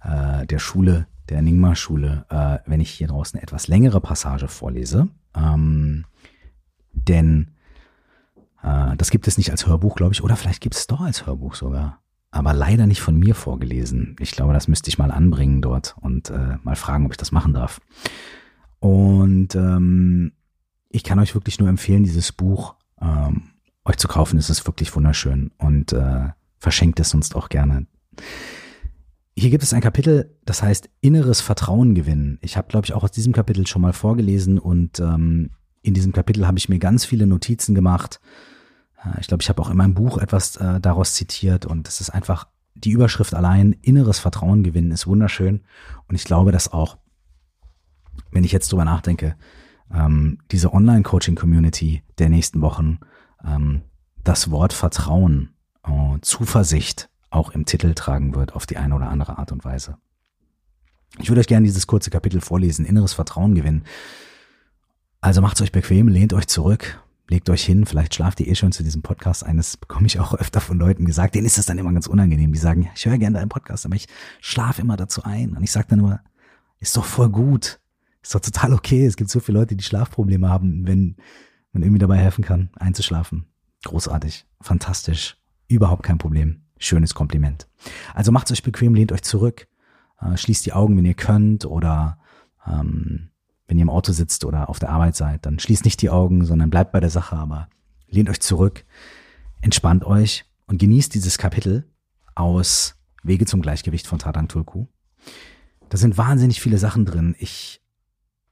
[0.03, 5.07] äh, der Schule der Nyingma-Schule, äh, wenn ich hier draußen eine etwas längere Passage vorlese.
[5.33, 6.05] Ähm,
[6.93, 7.51] denn
[8.61, 11.25] äh, das gibt es nicht als Hörbuch, glaube ich, oder vielleicht gibt es doch als
[11.25, 11.99] Hörbuch sogar.
[12.31, 14.15] Aber leider nicht von mir vorgelesen.
[14.19, 17.31] Ich glaube, das müsste ich mal anbringen dort und äh, mal fragen, ob ich das
[17.31, 17.81] machen darf.
[18.79, 20.33] Und ähm,
[20.89, 23.50] ich kann euch wirklich nur empfehlen, dieses Buch ähm,
[23.85, 24.37] euch zu kaufen.
[24.37, 27.87] Es ist wirklich wunderschön und äh, verschenkt es sonst auch gerne.
[29.35, 32.37] Hier gibt es ein Kapitel, das heißt inneres Vertrauen gewinnen.
[32.41, 36.11] Ich habe, glaube ich, auch aus diesem Kapitel schon mal vorgelesen und ähm, in diesem
[36.11, 38.19] Kapitel habe ich mir ganz viele Notizen gemacht.
[39.03, 42.01] Äh, ich glaube, ich habe auch in meinem Buch etwas äh, daraus zitiert und es
[42.01, 45.61] ist einfach die Überschrift allein, inneres Vertrauen gewinnen, ist wunderschön.
[46.07, 46.97] Und ich glaube, dass auch,
[48.31, 49.35] wenn ich jetzt drüber nachdenke,
[49.93, 52.99] ähm, diese Online-Coaching-Community der nächsten Wochen
[53.45, 53.81] ähm,
[54.23, 59.37] das Wort Vertrauen, äh, Zuversicht auch im Titel tragen wird auf die eine oder andere
[59.37, 59.97] Art und Weise.
[61.19, 63.83] Ich würde euch gerne dieses kurze Kapitel vorlesen, inneres Vertrauen gewinnen.
[65.19, 68.71] Also macht's euch bequem, lehnt euch zurück, legt euch hin, vielleicht schlaft ihr eh schon
[68.71, 69.57] zu diesem Podcast ein.
[69.57, 71.35] Das bekomme ich auch öfter von Leuten gesagt.
[71.35, 72.51] Denen ist das dann immer ganz unangenehm.
[72.53, 74.07] Die sagen, ich höre gerne deinen Podcast, aber ich
[74.39, 75.55] schlafe immer dazu ein.
[75.55, 76.21] Und ich sage dann immer,
[76.79, 77.79] ist doch voll gut.
[78.21, 79.05] Ist doch total okay.
[79.05, 81.15] Es gibt so viele Leute, die Schlafprobleme haben, wenn
[81.71, 83.45] man irgendwie dabei helfen kann, einzuschlafen.
[83.83, 87.67] Großartig, fantastisch, überhaupt kein Problem schönes Kompliment.
[88.13, 89.67] Also macht's euch bequem, lehnt euch zurück,
[90.19, 92.17] äh, schließt die Augen, wenn ihr könnt oder
[92.67, 93.29] ähm,
[93.67, 96.45] wenn ihr im Auto sitzt oder auf der Arbeit seid, dann schließt nicht die Augen,
[96.45, 97.69] sondern bleibt bei der Sache, aber
[98.07, 98.83] lehnt euch zurück,
[99.61, 101.87] entspannt euch und genießt dieses Kapitel
[102.35, 104.87] aus Wege zum Gleichgewicht von Tadang Tulku.
[105.89, 107.35] Da sind wahnsinnig viele Sachen drin.
[107.37, 107.80] Ich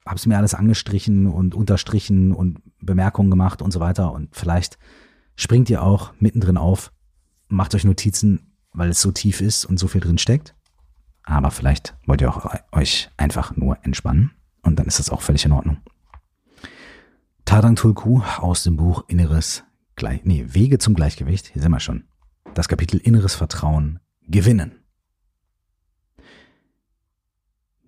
[0.10, 4.12] habe es mir alles angestrichen und unterstrichen und Bemerkungen gemacht und so weiter.
[4.12, 4.80] Und vielleicht
[5.36, 6.92] springt ihr auch mittendrin auf
[7.50, 10.56] macht euch Notizen, weil es so tief ist und so viel drin steckt.
[11.24, 14.32] Aber vielleicht wollt ihr auch euch einfach nur entspannen
[14.64, 15.78] und dann ist das auch völlig in Ordnung.
[17.46, 19.64] Tadang Tulku aus dem Buch Inneres
[19.96, 22.06] Gleich, nee, Wege zum Gleichgewicht, hier sind wir schon.
[22.54, 24.79] Das Kapitel Inneres Vertrauen gewinnen.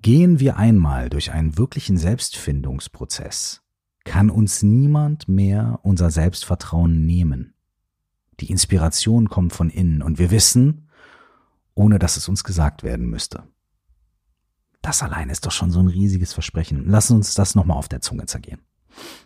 [0.02, 3.62] Gehen wir einmal durch einen wirklichen Selbstfindungsprozess,
[4.04, 7.54] kann uns niemand mehr unser Selbstvertrauen nehmen.
[8.40, 10.90] Die Inspiration kommt von innen und wir wissen,
[11.76, 13.44] ohne dass es uns gesagt werden müsste.
[14.82, 16.84] Das allein ist doch schon so ein riesiges Versprechen.
[16.88, 18.62] Lass uns das nochmal auf der Zunge zergehen.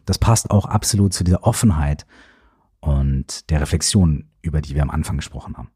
[0.05, 2.05] Das passt auch absolut zu dieser Offenheit
[2.81, 5.71] und der Reflexion, über die wir am Anfang gesprochen haben.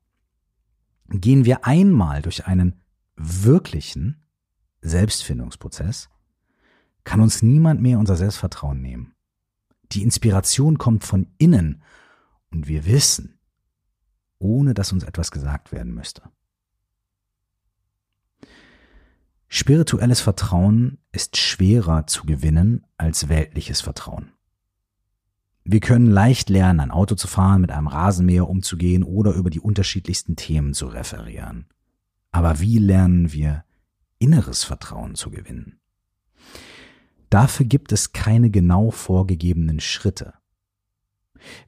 [1.08, 2.82] Gehen wir einmal durch einen
[3.16, 4.26] wirklichen
[4.82, 6.10] Selbstfindungsprozess,
[7.04, 9.14] kann uns niemand mehr unser Selbstvertrauen nehmen.
[9.92, 11.82] Die Inspiration kommt von innen
[12.52, 13.40] und wir wissen,
[14.38, 16.24] ohne dass uns etwas gesagt werden müsste.
[19.48, 24.32] Spirituelles Vertrauen ist schwerer zu gewinnen als weltliches Vertrauen.
[25.64, 29.60] Wir können leicht lernen, ein Auto zu fahren, mit einem Rasenmäher umzugehen oder über die
[29.60, 31.66] unterschiedlichsten Themen zu referieren.
[32.32, 33.64] Aber wie lernen wir
[34.20, 35.80] inneres Vertrauen zu gewinnen?
[37.30, 40.34] Dafür gibt es keine genau vorgegebenen Schritte.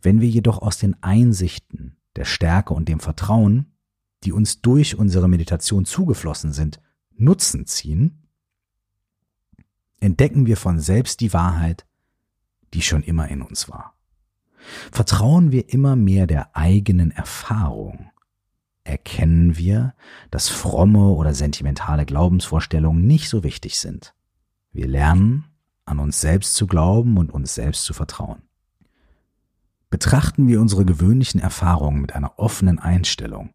[0.01, 3.73] Wenn wir jedoch aus den Einsichten, der Stärke und dem Vertrauen,
[4.23, 6.79] die uns durch unsere Meditation zugeflossen sind,
[7.15, 8.27] Nutzen ziehen,
[9.99, 11.85] entdecken wir von selbst die Wahrheit,
[12.73, 13.95] die schon immer in uns war.
[14.91, 18.10] Vertrauen wir immer mehr der eigenen Erfahrung,
[18.83, 19.93] erkennen wir,
[20.31, 24.13] dass fromme oder sentimentale Glaubensvorstellungen nicht so wichtig sind.
[24.71, 25.45] Wir lernen,
[25.85, 28.41] an uns selbst zu glauben und uns selbst zu vertrauen.
[29.89, 33.53] Betrachten wir unsere gewöhnlichen Erfahrungen mit einer offenen Einstellung.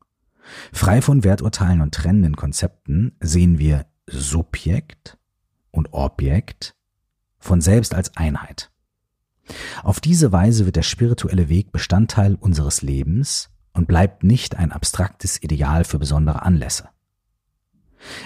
[0.73, 5.19] Frei von Werturteilen und trennenden Konzepten sehen wir Subjekt
[5.71, 6.77] und Objekt
[7.39, 8.71] von selbst als Einheit.
[9.83, 15.43] Auf diese Weise wird der spirituelle Weg Bestandteil unseres Lebens und bleibt nicht ein abstraktes
[15.43, 16.89] Ideal für besondere Anlässe.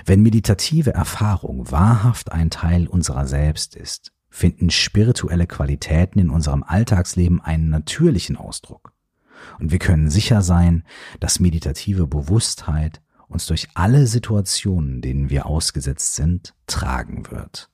[0.04, 7.40] Wenn meditative Erfahrung wahrhaft ein Teil unserer selbst ist, finden spirituelle Qualitäten in unserem Alltagsleben
[7.40, 8.92] einen natürlichen Ausdruck.
[9.58, 10.84] Und wir können sicher sein,
[11.18, 17.70] dass meditative Bewusstheit uns durch alle Situationen, denen wir ausgesetzt sind, tragen wird.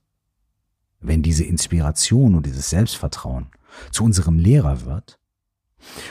[1.00, 3.48] Wenn diese Inspiration und dieses Selbstvertrauen
[3.90, 5.18] zu unserem Lehrer wird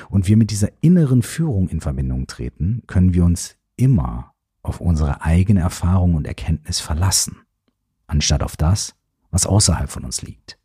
[0.09, 5.21] und wir mit dieser inneren Führung in Verbindung treten, können wir uns immer auf unsere
[5.21, 7.37] eigene Erfahrung und Erkenntnis verlassen,
[8.07, 8.95] anstatt auf das,
[9.31, 10.57] was außerhalb von uns liegt.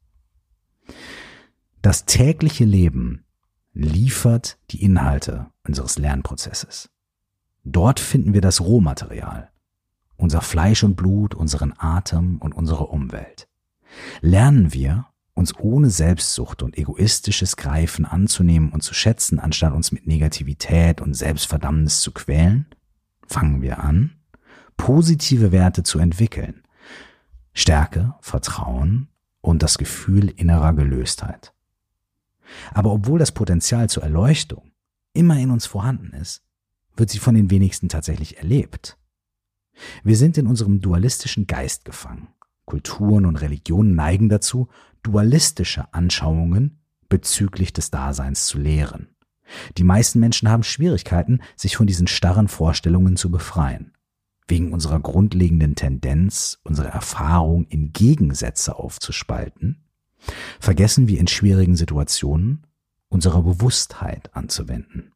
[1.82, 3.24] Das tägliche Leben
[3.72, 6.90] liefert die Inhalte unseres Lernprozesses.
[7.64, 9.50] Dort finden wir das Rohmaterial,
[10.16, 13.48] unser Fleisch und Blut, unseren Atem und unsere Umwelt.
[14.20, 15.06] Lernen wir,
[15.40, 21.14] uns ohne Selbstsucht und egoistisches Greifen anzunehmen und zu schätzen, anstatt uns mit Negativität und
[21.14, 22.66] Selbstverdammnis zu quälen?
[23.26, 24.12] Fangen wir an,
[24.76, 26.62] positive Werte zu entwickeln.
[27.54, 29.08] Stärke, Vertrauen
[29.40, 31.54] und das Gefühl innerer Gelöstheit.
[32.72, 34.70] Aber obwohl das Potenzial zur Erleuchtung
[35.14, 36.42] immer in uns vorhanden ist,
[36.96, 38.98] wird sie von den wenigsten tatsächlich erlebt.
[40.04, 42.28] Wir sind in unserem dualistischen Geist gefangen.
[42.66, 44.68] Kulturen und Religionen neigen dazu,
[45.02, 49.08] dualistische Anschauungen bezüglich des Daseins zu lehren.
[49.76, 53.92] Die meisten Menschen haben Schwierigkeiten, sich von diesen starren Vorstellungen zu befreien.
[54.46, 59.84] Wegen unserer grundlegenden Tendenz, unsere Erfahrung in Gegensätze aufzuspalten,
[60.58, 62.66] vergessen wir in schwierigen Situationen,
[63.08, 65.12] unsere Bewusstheit anzuwenden.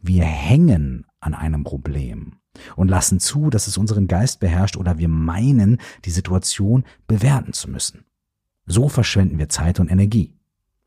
[0.00, 2.36] Wir hängen an einem Problem
[2.76, 7.70] und lassen zu, dass es unseren Geist beherrscht oder wir meinen, die Situation bewerten zu
[7.70, 8.04] müssen.
[8.70, 10.32] So verschwenden wir Zeit und Energie.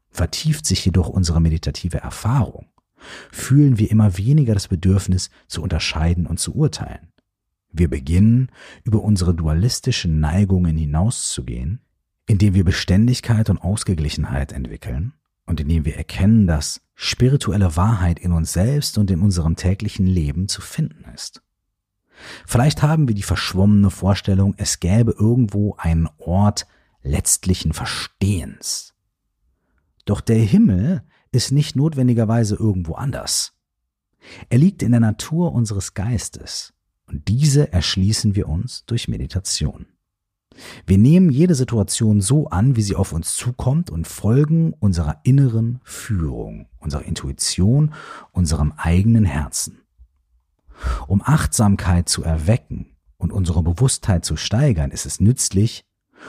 [0.09, 2.67] Vertieft sich jedoch unsere meditative Erfahrung,
[3.29, 7.11] fühlen wir immer weniger das Bedürfnis zu unterscheiden und zu urteilen.
[7.73, 8.49] Wir beginnen,
[8.85, 11.81] über unsere dualistischen Neigungen hinauszugehen,
[12.25, 15.11] indem wir Beständigkeit und Ausgeglichenheit entwickeln
[15.45, 20.47] und indem wir erkennen, dass spirituelle Wahrheit in uns selbst und in unserem täglichen Leben
[20.47, 21.41] zu finden ist.
[22.45, 26.65] Vielleicht haben wir die verschwommene Vorstellung, es gäbe irgendwo einen Ort
[27.03, 28.93] letztlichen Verstehens.
[30.05, 33.53] Doch der Himmel ist nicht notwendigerweise irgendwo anders.
[34.49, 36.73] Er liegt in der Natur unseres Geistes
[37.07, 39.87] und diese erschließen wir uns durch Meditation.
[40.85, 45.79] Wir nehmen jede Situation so an, wie sie auf uns zukommt und folgen unserer inneren
[45.83, 47.93] Führung, unserer Intuition,
[48.31, 49.81] unserem eigenen Herzen.
[51.07, 55.85] Um Achtsamkeit zu erwecken und unsere Bewusstheit zu steigern, ist es nützlich,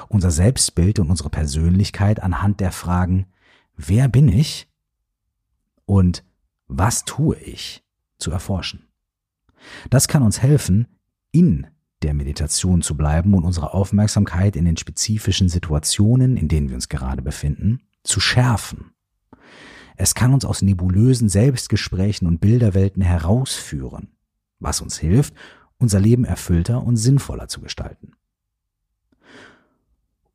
[0.09, 3.26] unser Selbstbild und unsere Persönlichkeit anhand der Fragen,
[3.76, 4.68] wer bin ich
[5.86, 6.24] und
[6.66, 7.84] was tue ich,
[8.18, 8.88] zu erforschen.
[9.90, 10.88] Das kann uns helfen,
[11.32, 11.66] in
[12.03, 16.88] der Meditation zu bleiben und unsere Aufmerksamkeit in den spezifischen Situationen, in denen wir uns
[16.88, 18.92] gerade befinden, zu schärfen.
[19.97, 24.09] Es kann uns aus nebulösen Selbstgesprächen und Bilderwelten herausführen,
[24.59, 25.34] was uns hilft,
[25.78, 28.12] unser Leben erfüllter und sinnvoller zu gestalten.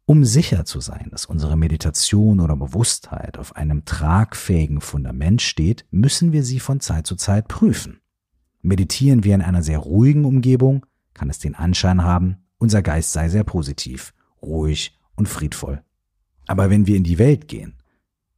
[0.10, 6.32] Um sicher zu sein, dass unsere Meditation oder Bewusstheit auf einem tragfähigen Fundament steht, müssen
[6.32, 8.02] wir sie von Zeit zu Zeit prüfen.
[8.64, 10.84] Meditieren wir in einer sehr ruhigen Umgebung,
[11.14, 15.84] kann es den Anschein haben, unser Geist sei sehr positiv, ruhig und friedvoll.
[16.48, 17.76] Aber wenn wir in die Welt gehen,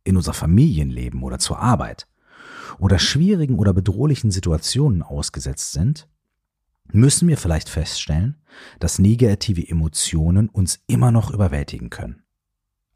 [0.04, 2.06] in unser Familienleben oder zur Arbeit
[2.80, 6.10] oder schwierigen oder bedrohlichen Situationen ausgesetzt sind,
[6.94, 8.38] müssen wir vielleicht feststellen,
[8.80, 12.24] dass negative Emotionen uns immer noch überwältigen können.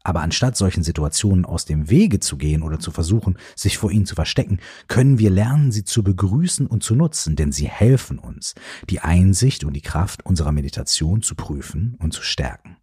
[0.06, 4.06] Aber anstatt solchen Situationen aus dem Wege zu gehen oder zu versuchen, sich vor ihnen
[4.06, 8.54] zu verstecken, können wir lernen, sie zu begrüßen und zu nutzen, denn sie helfen uns,
[8.88, 12.76] die Einsicht und die Kraft unserer Meditation zu prüfen und zu stärken.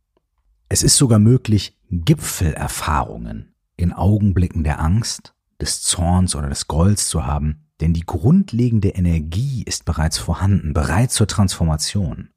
[0.68, 7.26] Es ist sogar möglich, Gipfelerfahrungen in Augenblicken der Angst, des Zorns oder des Golds zu
[7.26, 12.29] haben, denn die grundlegende Energie ist bereits vorhanden, bereit zur Transformation.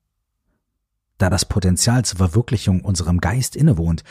[1.19, 4.03] Da das Potenzial zur Verwirklichung unserem Geist innewohnt,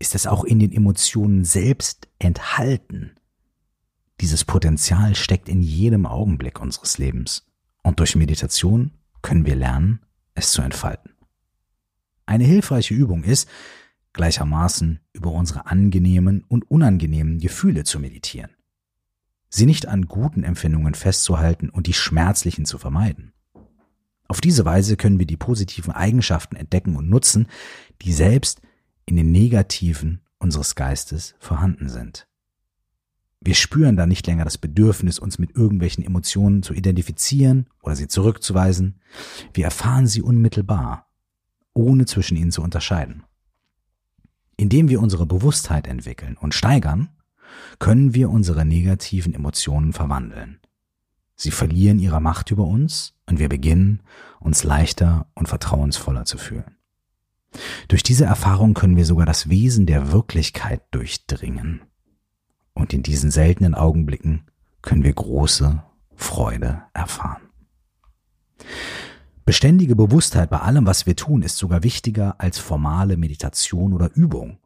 [0.00, 3.12] ist es auch in den Emotionen selbst enthalten.
[4.20, 7.46] Dieses Potenzial steckt in jedem Augenblick unseres Lebens
[7.84, 8.90] Und durch Meditation
[9.22, 10.00] können wir lernen,
[10.34, 11.12] es zu entfalten.
[12.26, 13.48] Eine hilfreiche Übung ist,
[14.12, 18.50] gleichermaßen über unsere angenehmen und unangenehmen Gefühle zu meditieren.
[19.56, 23.32] Sie nicht an guten Empfindungen festzuhalten und die schmerzlichen zu vermeiden.
[24.26, 27.46] Auf diese Weise können wir die positiven Eigenschaften entdecken und nutzen,
[28.02, 28.62] die selbst
[29.06, 32.26] in den negativen unseres Geistes vorhanden sind.
[33.40, 38.08] Wir spüren da nicht länger das Bedürfnis, uns mit irgendwelchen Emotionen zu identifizieren oder sie
[38.08, 38.98] zurückzuweisen.
[39.52, 41.06] Wir erfahren sie unmittelbar,
[41.74, 43.22] ohne zwischen ihnen zu unterscheiden.
[44.56, 47.10] Indem wir unsere Bewusstheit entwickeln und steigern,
[47.78, 50.60] können wir unsere negativen Emotionen verwandeln.
[51.36, 54.02] Sie verlieren ihre Macht über uns und wir beginnen,
[54.40, 56.76] uns leichter und vertrauensvoller zu fühlen.
[57.88, 61.82] Durch diese Erfahrung können wir sogar das Wesen der Wirklichkeit durchdringen
[62.74, 64.44] und in diesen seltenen Augenblicken
[64.82, 65.82] können wir große
[66.14, 67.42] Freude erfahren.
[69.44, 74.58] Beständige Bewusstheit bei allem, was wir tun, ist sogar wichtiger als formale Meditation oder Übung.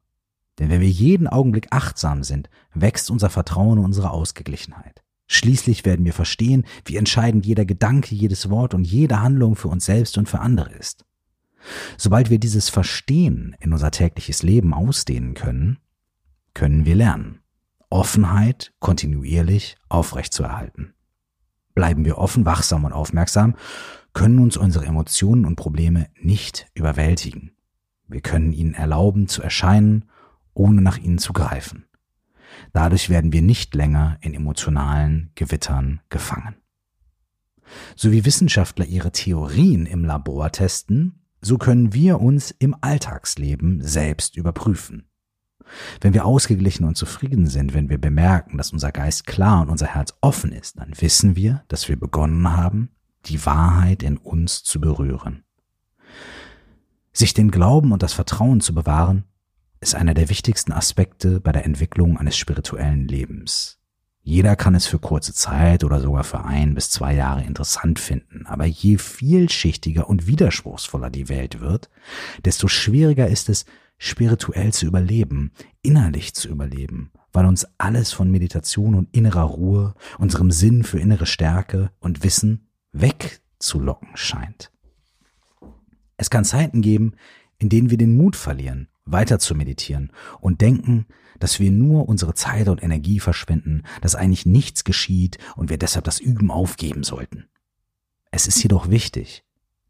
[0.58, 5.02] Denn wenn wir jeden Augenblick achtsam sind, wächst unser Vertrauen und unsere Ausgeglichenheit.
[5.26, 9.84] Schließlich werden wir verstehen, wie entscheidend jeder Gedanke, jedes Wort und jede Handlung für uns
[9.84, 11.04] selbst und für andere ist.
[11.96, 15.78] Sobald wir dieses Verstehen in unser tägliches Leben ausdehnen können,
[16.54, 17.40] können wir lernen.
[17.90, 20.94] Offenheit kontinuierlich aufrechtzuerhalten.
[21.74, 23.54] Bleiben wir offen, wachsam und aufmerksam,
[24.14, 27.52] können uns unsere Emotionen und Probleme nicht überwältigen.
[28.08, 30.06] Wir können ihnen erlauben zu erscheinen,
[30.58, 31.84] ohne nach ihnen zu greifen.
[32.72, 36.56] Dadurch werden wir nicht länger in emotionalen Gewittern gefangen.
[37.96, 44.36] So wie Wissenschaftler ihre Theorien im Labor testen, so können wir uns im Alltagsleben selbst
[44.36, 45.04] überprüfen.
[46.00, 49.86] Wenn wir ausgeglichen und zufrieden sind, wenn wir bemerken, dass unser Geist klar und unser
[49.86, 52.90] Herz offen ist, dann wissen wir, dass wir begonnen haben,
[53.26, 55.44] die Wahrheit in uns zu berühren.
[57.12, 59.24] Sich den Glauben und das Vertrauen zu bewahren,
[59.80, 63.78] ist einer der wichtigsten Aspekte bei der Entwicklung eines spirituellen Lebens.
[64.22, 68.44] Jeder kann es für kurze Zeit oder sogar für ein bis zwei Jahre interessant finden,
[68.46, 71.88] aber je vielschichtiger und widerspruchsvoller die Welt wird,
[72.44, 73.64] desto schwieriger ist es,
[73.96, 75.52] spirituell zu überleben,
[75.82, 81.26] innerlich zu überleben, weil uns alles von Meditation und innerer Ruhe, unserem Sinn für innere
[81.26, 84.70] Stärke und Wissen wegzulocken scheint.
[86.16, 87.14] Es kann Zeiten geben,
[87.58, 91.06] in denen wir den Mut verlieren, weiter zu meditieren und denken,
[91.38, 96.04] dass wir nur unsere Zeit und Energie verschwenden, dass eigentlich nichts geschieht und wir deshalb
[96.04, 97.46] das Üben aufgeben sollten.
[98.30, 99.44] Es ist jedoch wichtig,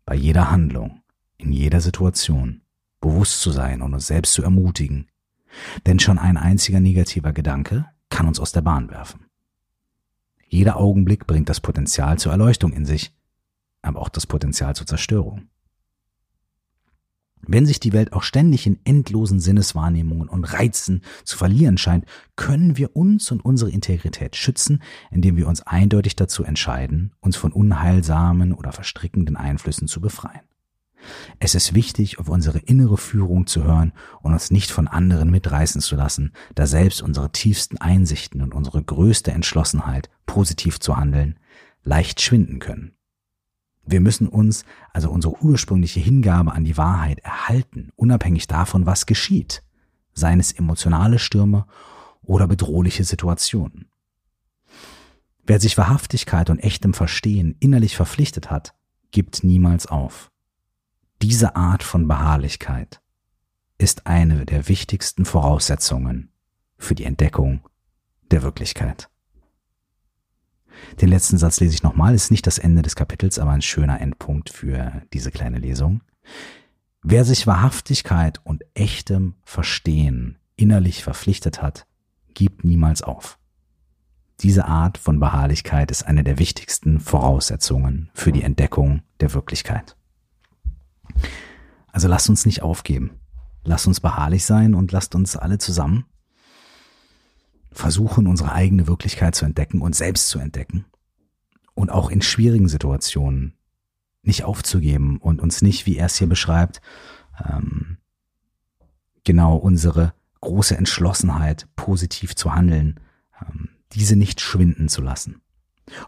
[0.05, 1.03] bei jeder Handlung,
[1.37, 2.63] in jeder Situation,
[3.01, 5.09] bewusst zu sein und uns selbst zu ermutigen.
[5.87, 9.27] Denn schon ein einziger negativer Gedanke kann uns aus der Bahn werfen.
[10.47, 13.13] Jeder Augenblick bringt das Potenzial zur Erleuchtung in sich,
[13.83, 15.49] aber auch das Potenzial zur Zerstörung.
[17.47, 22.05] Wenn sich die Welt auch ständig in endlosen Sinneswahrnehmungen und Reizen zu verlieren scheint,
[22.37, 27.53] können wir uns und unsere Integrität schützen, indem wir uns eindeutig dazu entscheiden, uns von
[27.53, 30.43] unheilsamen oder verstrickenden Einflüssen zu befreien.
[31.39, 35.81] Es ist wichtig, auf unsere innere Führung zu hören und uns nicht von anderen mitreißen
[35.81, 41.39] zu lassen, da selbst unsere tiefsten Einsichten und unsere größte Entschlossenheit, positiv zu handeln,
[41.83, 42.98] leicht schwinden können.
[43.91, 49.63] Wir müssen uns also unsere ursprüngliche Hingabe an die Wahrheit erhalten, unabhängig davon, was geschieht,
[50.13, 51.65] seien es emotionale Stürme
[52.21, 53.87] oder bedrohliche Situationen.
[55.43, 58.75] Wer sich Wahrhaftigkeit und echtem Verstehen innerlich verpflichtet hat,
[59.11, 60.31] gibt niemals auf.
[61.23, 63.01] Diese Art von Beharrlichkeit
[63.79, 66.31] ist eine der wichtigsten Voraussetzungen
[66.77, 67.67] für die Entdeckung
[68.31, 69.09] der Wirklichkeit.
[71.01, 74.01] Den letzten Satz lese ich nochmal, ist nicht das Ende des Kapitels, aber ein schöner
[74.01, 76.03] Endpunkt für diese kleine Lesung.
[77.03, 81.87] Wer sich Wahrhaftigkeit und echtem Verstehen innerlich verpflichtet hat,
[82.35, 83.39] gibt niemals auf.
[84.41, 89.97] Diese Art von Beharrlichkeit ist eine der wichtigsten Voraussetzungen für die Entdeckung der Wirklichkeit.
[91.91, 93.19] Also lasst uns nicht aufgeben.
[93.65, 96.05] Lasst uns beharrlich sein und lasst uns alle zusammen
[97.79, 100.85] versuchen, unsere eigene Wirklichkeit zu entdecken und selbst zu entdecken.
[101.75, 103.55] Und auch in schwierigen Situationen
[104.23, 106.81] nicht aufzugeben und uns nicht, wie er es hier beschreibt,
[107.49, 107.99] ähm,
[109.25, 112.99] genau unsere große Entschlossenheit, positiv zu handeln,
[113.41, 115.41] ähm, diese nicht schwinden zu lassen.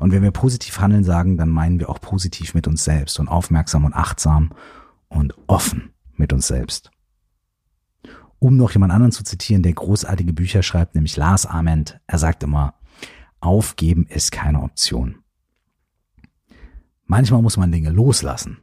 [0.00, 3.28] Und wenn wir positiv handeln sagen, dann meinen wir auch positiv mit uns selbst und
[3.28, 4.52] aufmerksam und achtsam
[5.08, 6.90] und offen mit uns selbst.
[8.40, 12.42] Um noch jemand anderen zu zitieren, der großartige Bücher schreibt, nämlich Lars Ament, er sagt
[12.42, 12.74] immer,
[13.40, 15.18] aufgeben ist keine Option.
[17.04, 18.58] Manchmal muss man Dinge loslassen.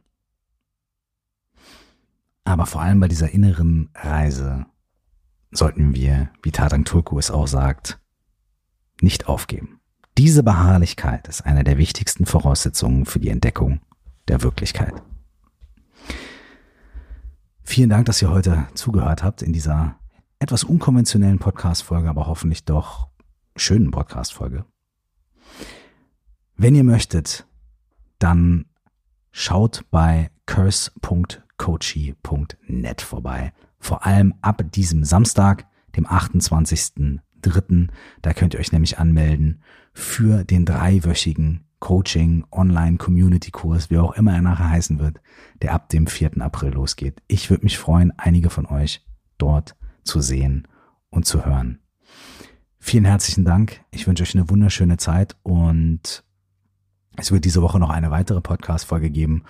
[2.44, 4.66] Aber vor allem bei dieser inneren Reise
[5.52, 8.00] sollten wir, wie Tadang Turku es auch sagt,
[9.00, 9.80] nicht aufgeben.
[10.16, 13.80] Diese Beharrlichkeit ist eine der wichtigsten Voraussetzungen für die Entdeckung
[14.26, 14.94] der Wirklichkeit.
[17.68, 19.98] Vielen Dank, dass ihr heute zugehört habt in dieser
[20.38, 23.08] etwas unkonventionellen Podcast-Folge, aber hoffentlich doch
[23.56, 24.64] schönen Podcast-Folge.
[26.56, 27.46] Wenn ihr möchtet,
[28.18, 28.64] dann
[29.32, 33.52] schaut bei curse.coachy.net vorbei.
[33.78, 37.88] Vor allem ab diesem Samstag, dem 28.03.
[38.22, 39.62] Da könnt ihr euch nämlich anmelden
[39.92, 45.20] für den dreiwöchigen Coaching Online Community Kurs, wie auch immer er nachher heißen wird,
[45.62, 46.40] der ab dem 4.
[46.40, 47.22] April losgeht.
[47.28, 49.04] Ich würde mich freuen, einige von euch
[49.38, 50.66] dort zu sehen
[51.10, 51.80] und zu hören.
[52.80, 53.80] Vielen herzlichen Dank.
[53.90, 56.24] Ich wünsche euch eine wunderschöne Zeit und
[57.16, 59.44] es wird diese Woche noch eine weitere Podcast-Folge geben.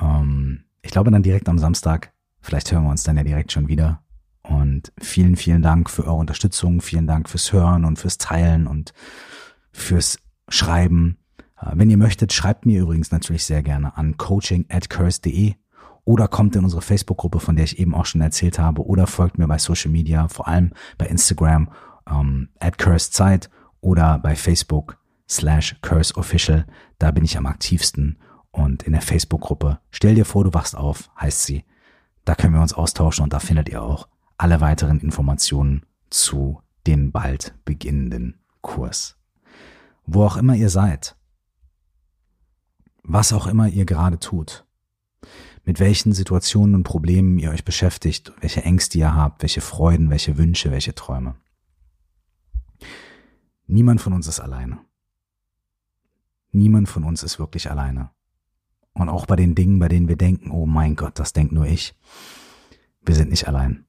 [0.00, 2.12] Ähm, ich glaube dann direkt am Samstag.
[2.40, 4.02] Vielleicht hören wir uns dann ja direkt schon wieder.
[4.42, 6.80] Und vielen, vielen Dank für eure Unterstützung.
[6.80, 8.92] Vielen Dank fürs Hören und fürs Teilen und
[9.72, 11.18] fürs Schreiben.
[11.60, 15.54] Äh, wenn ihr möchtet, schreibt mir übrigens natürlich sehr gerne an coaching at curse.de
[16.04, 19.36] oder kommt in unsere Facebook-Gruppe, von der ich eben auch schon erzählt habe, oder folgt
[19.36, 21.70] mir bei Social Media, vor allem bei Instagram
[22.10, 23.50] ähm, at cursezeit
[23.80, 24.96] oder bei Facebook
[25.28, 26.66] slash curseofficial.
[26.98, 28.18] Da bin ich am aktivsten
[28.50, 31.64] und in der Facebook-Gruppe Stell dir vor, du wachst auf, heißt sie.
[32.24, 37.12] Da können wir uns austauschen und da findet ihr auch alle weiteren Informationen zu dem
[37.12, 39.18] bald beginnenden Kurs.
[40.06, 41.17] Wo auch immer ihr seid,
[43.08, 44.66] was auch immer ihr gerade tut,
[45.64, 50.36] mit welchen Situationen und Problemen ihr euch beschäftigt, welche Ängste ihr habt, welche Freuden, welche
[50.36, 51.34] Wünsche, welche Träume.
[53.66, 54.78] Niemand von uns ist alleine.
[56.52, 58.10] Niemand von uns ist wirklich alleine.
[58.92, 61.66] Und auch bei den Dingen, bei denen wir denken, oh mein Gott, das denkt nur
[61.66, 61.94] ich,
[63.04, 63.86] wir sind nicht allein.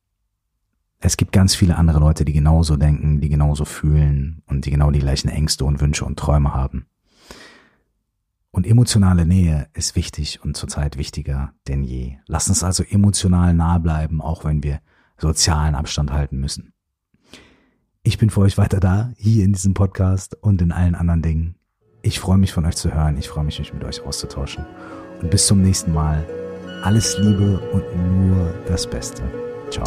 [1.00, 4.92] Es gibt ganz viele andere Leute, die genauso denken, die genauso fühlen und die genau
[4.92, 6.86] die gleichen Ängste und Wünsche und Träume haben.
[8.52, 12.18] Und emotionale Nähe ist wichtig und zurzeit wichtiger denn je.
[12.26, 14.80] Lass uns also emotional nah bleiben, auch wenn wir
[15.18, 16.74] sozialen Abstand halten müssen.
[18.02, 21.56] Ich bin für euch weiter da, hier in diesem Podcast und in allen anderen Dingen.
[22.02, 24.66] Ich freue mich von euch zu hören, ich freue mich, mich mit euch auszutauschen.
[25.22, 26.26] Und bis zum nächsten Mal.
[26.84, 27.84] Alles Liebe und
[28.26, 29.22] nur das Beste.
[29.70, 29.86] Ciao.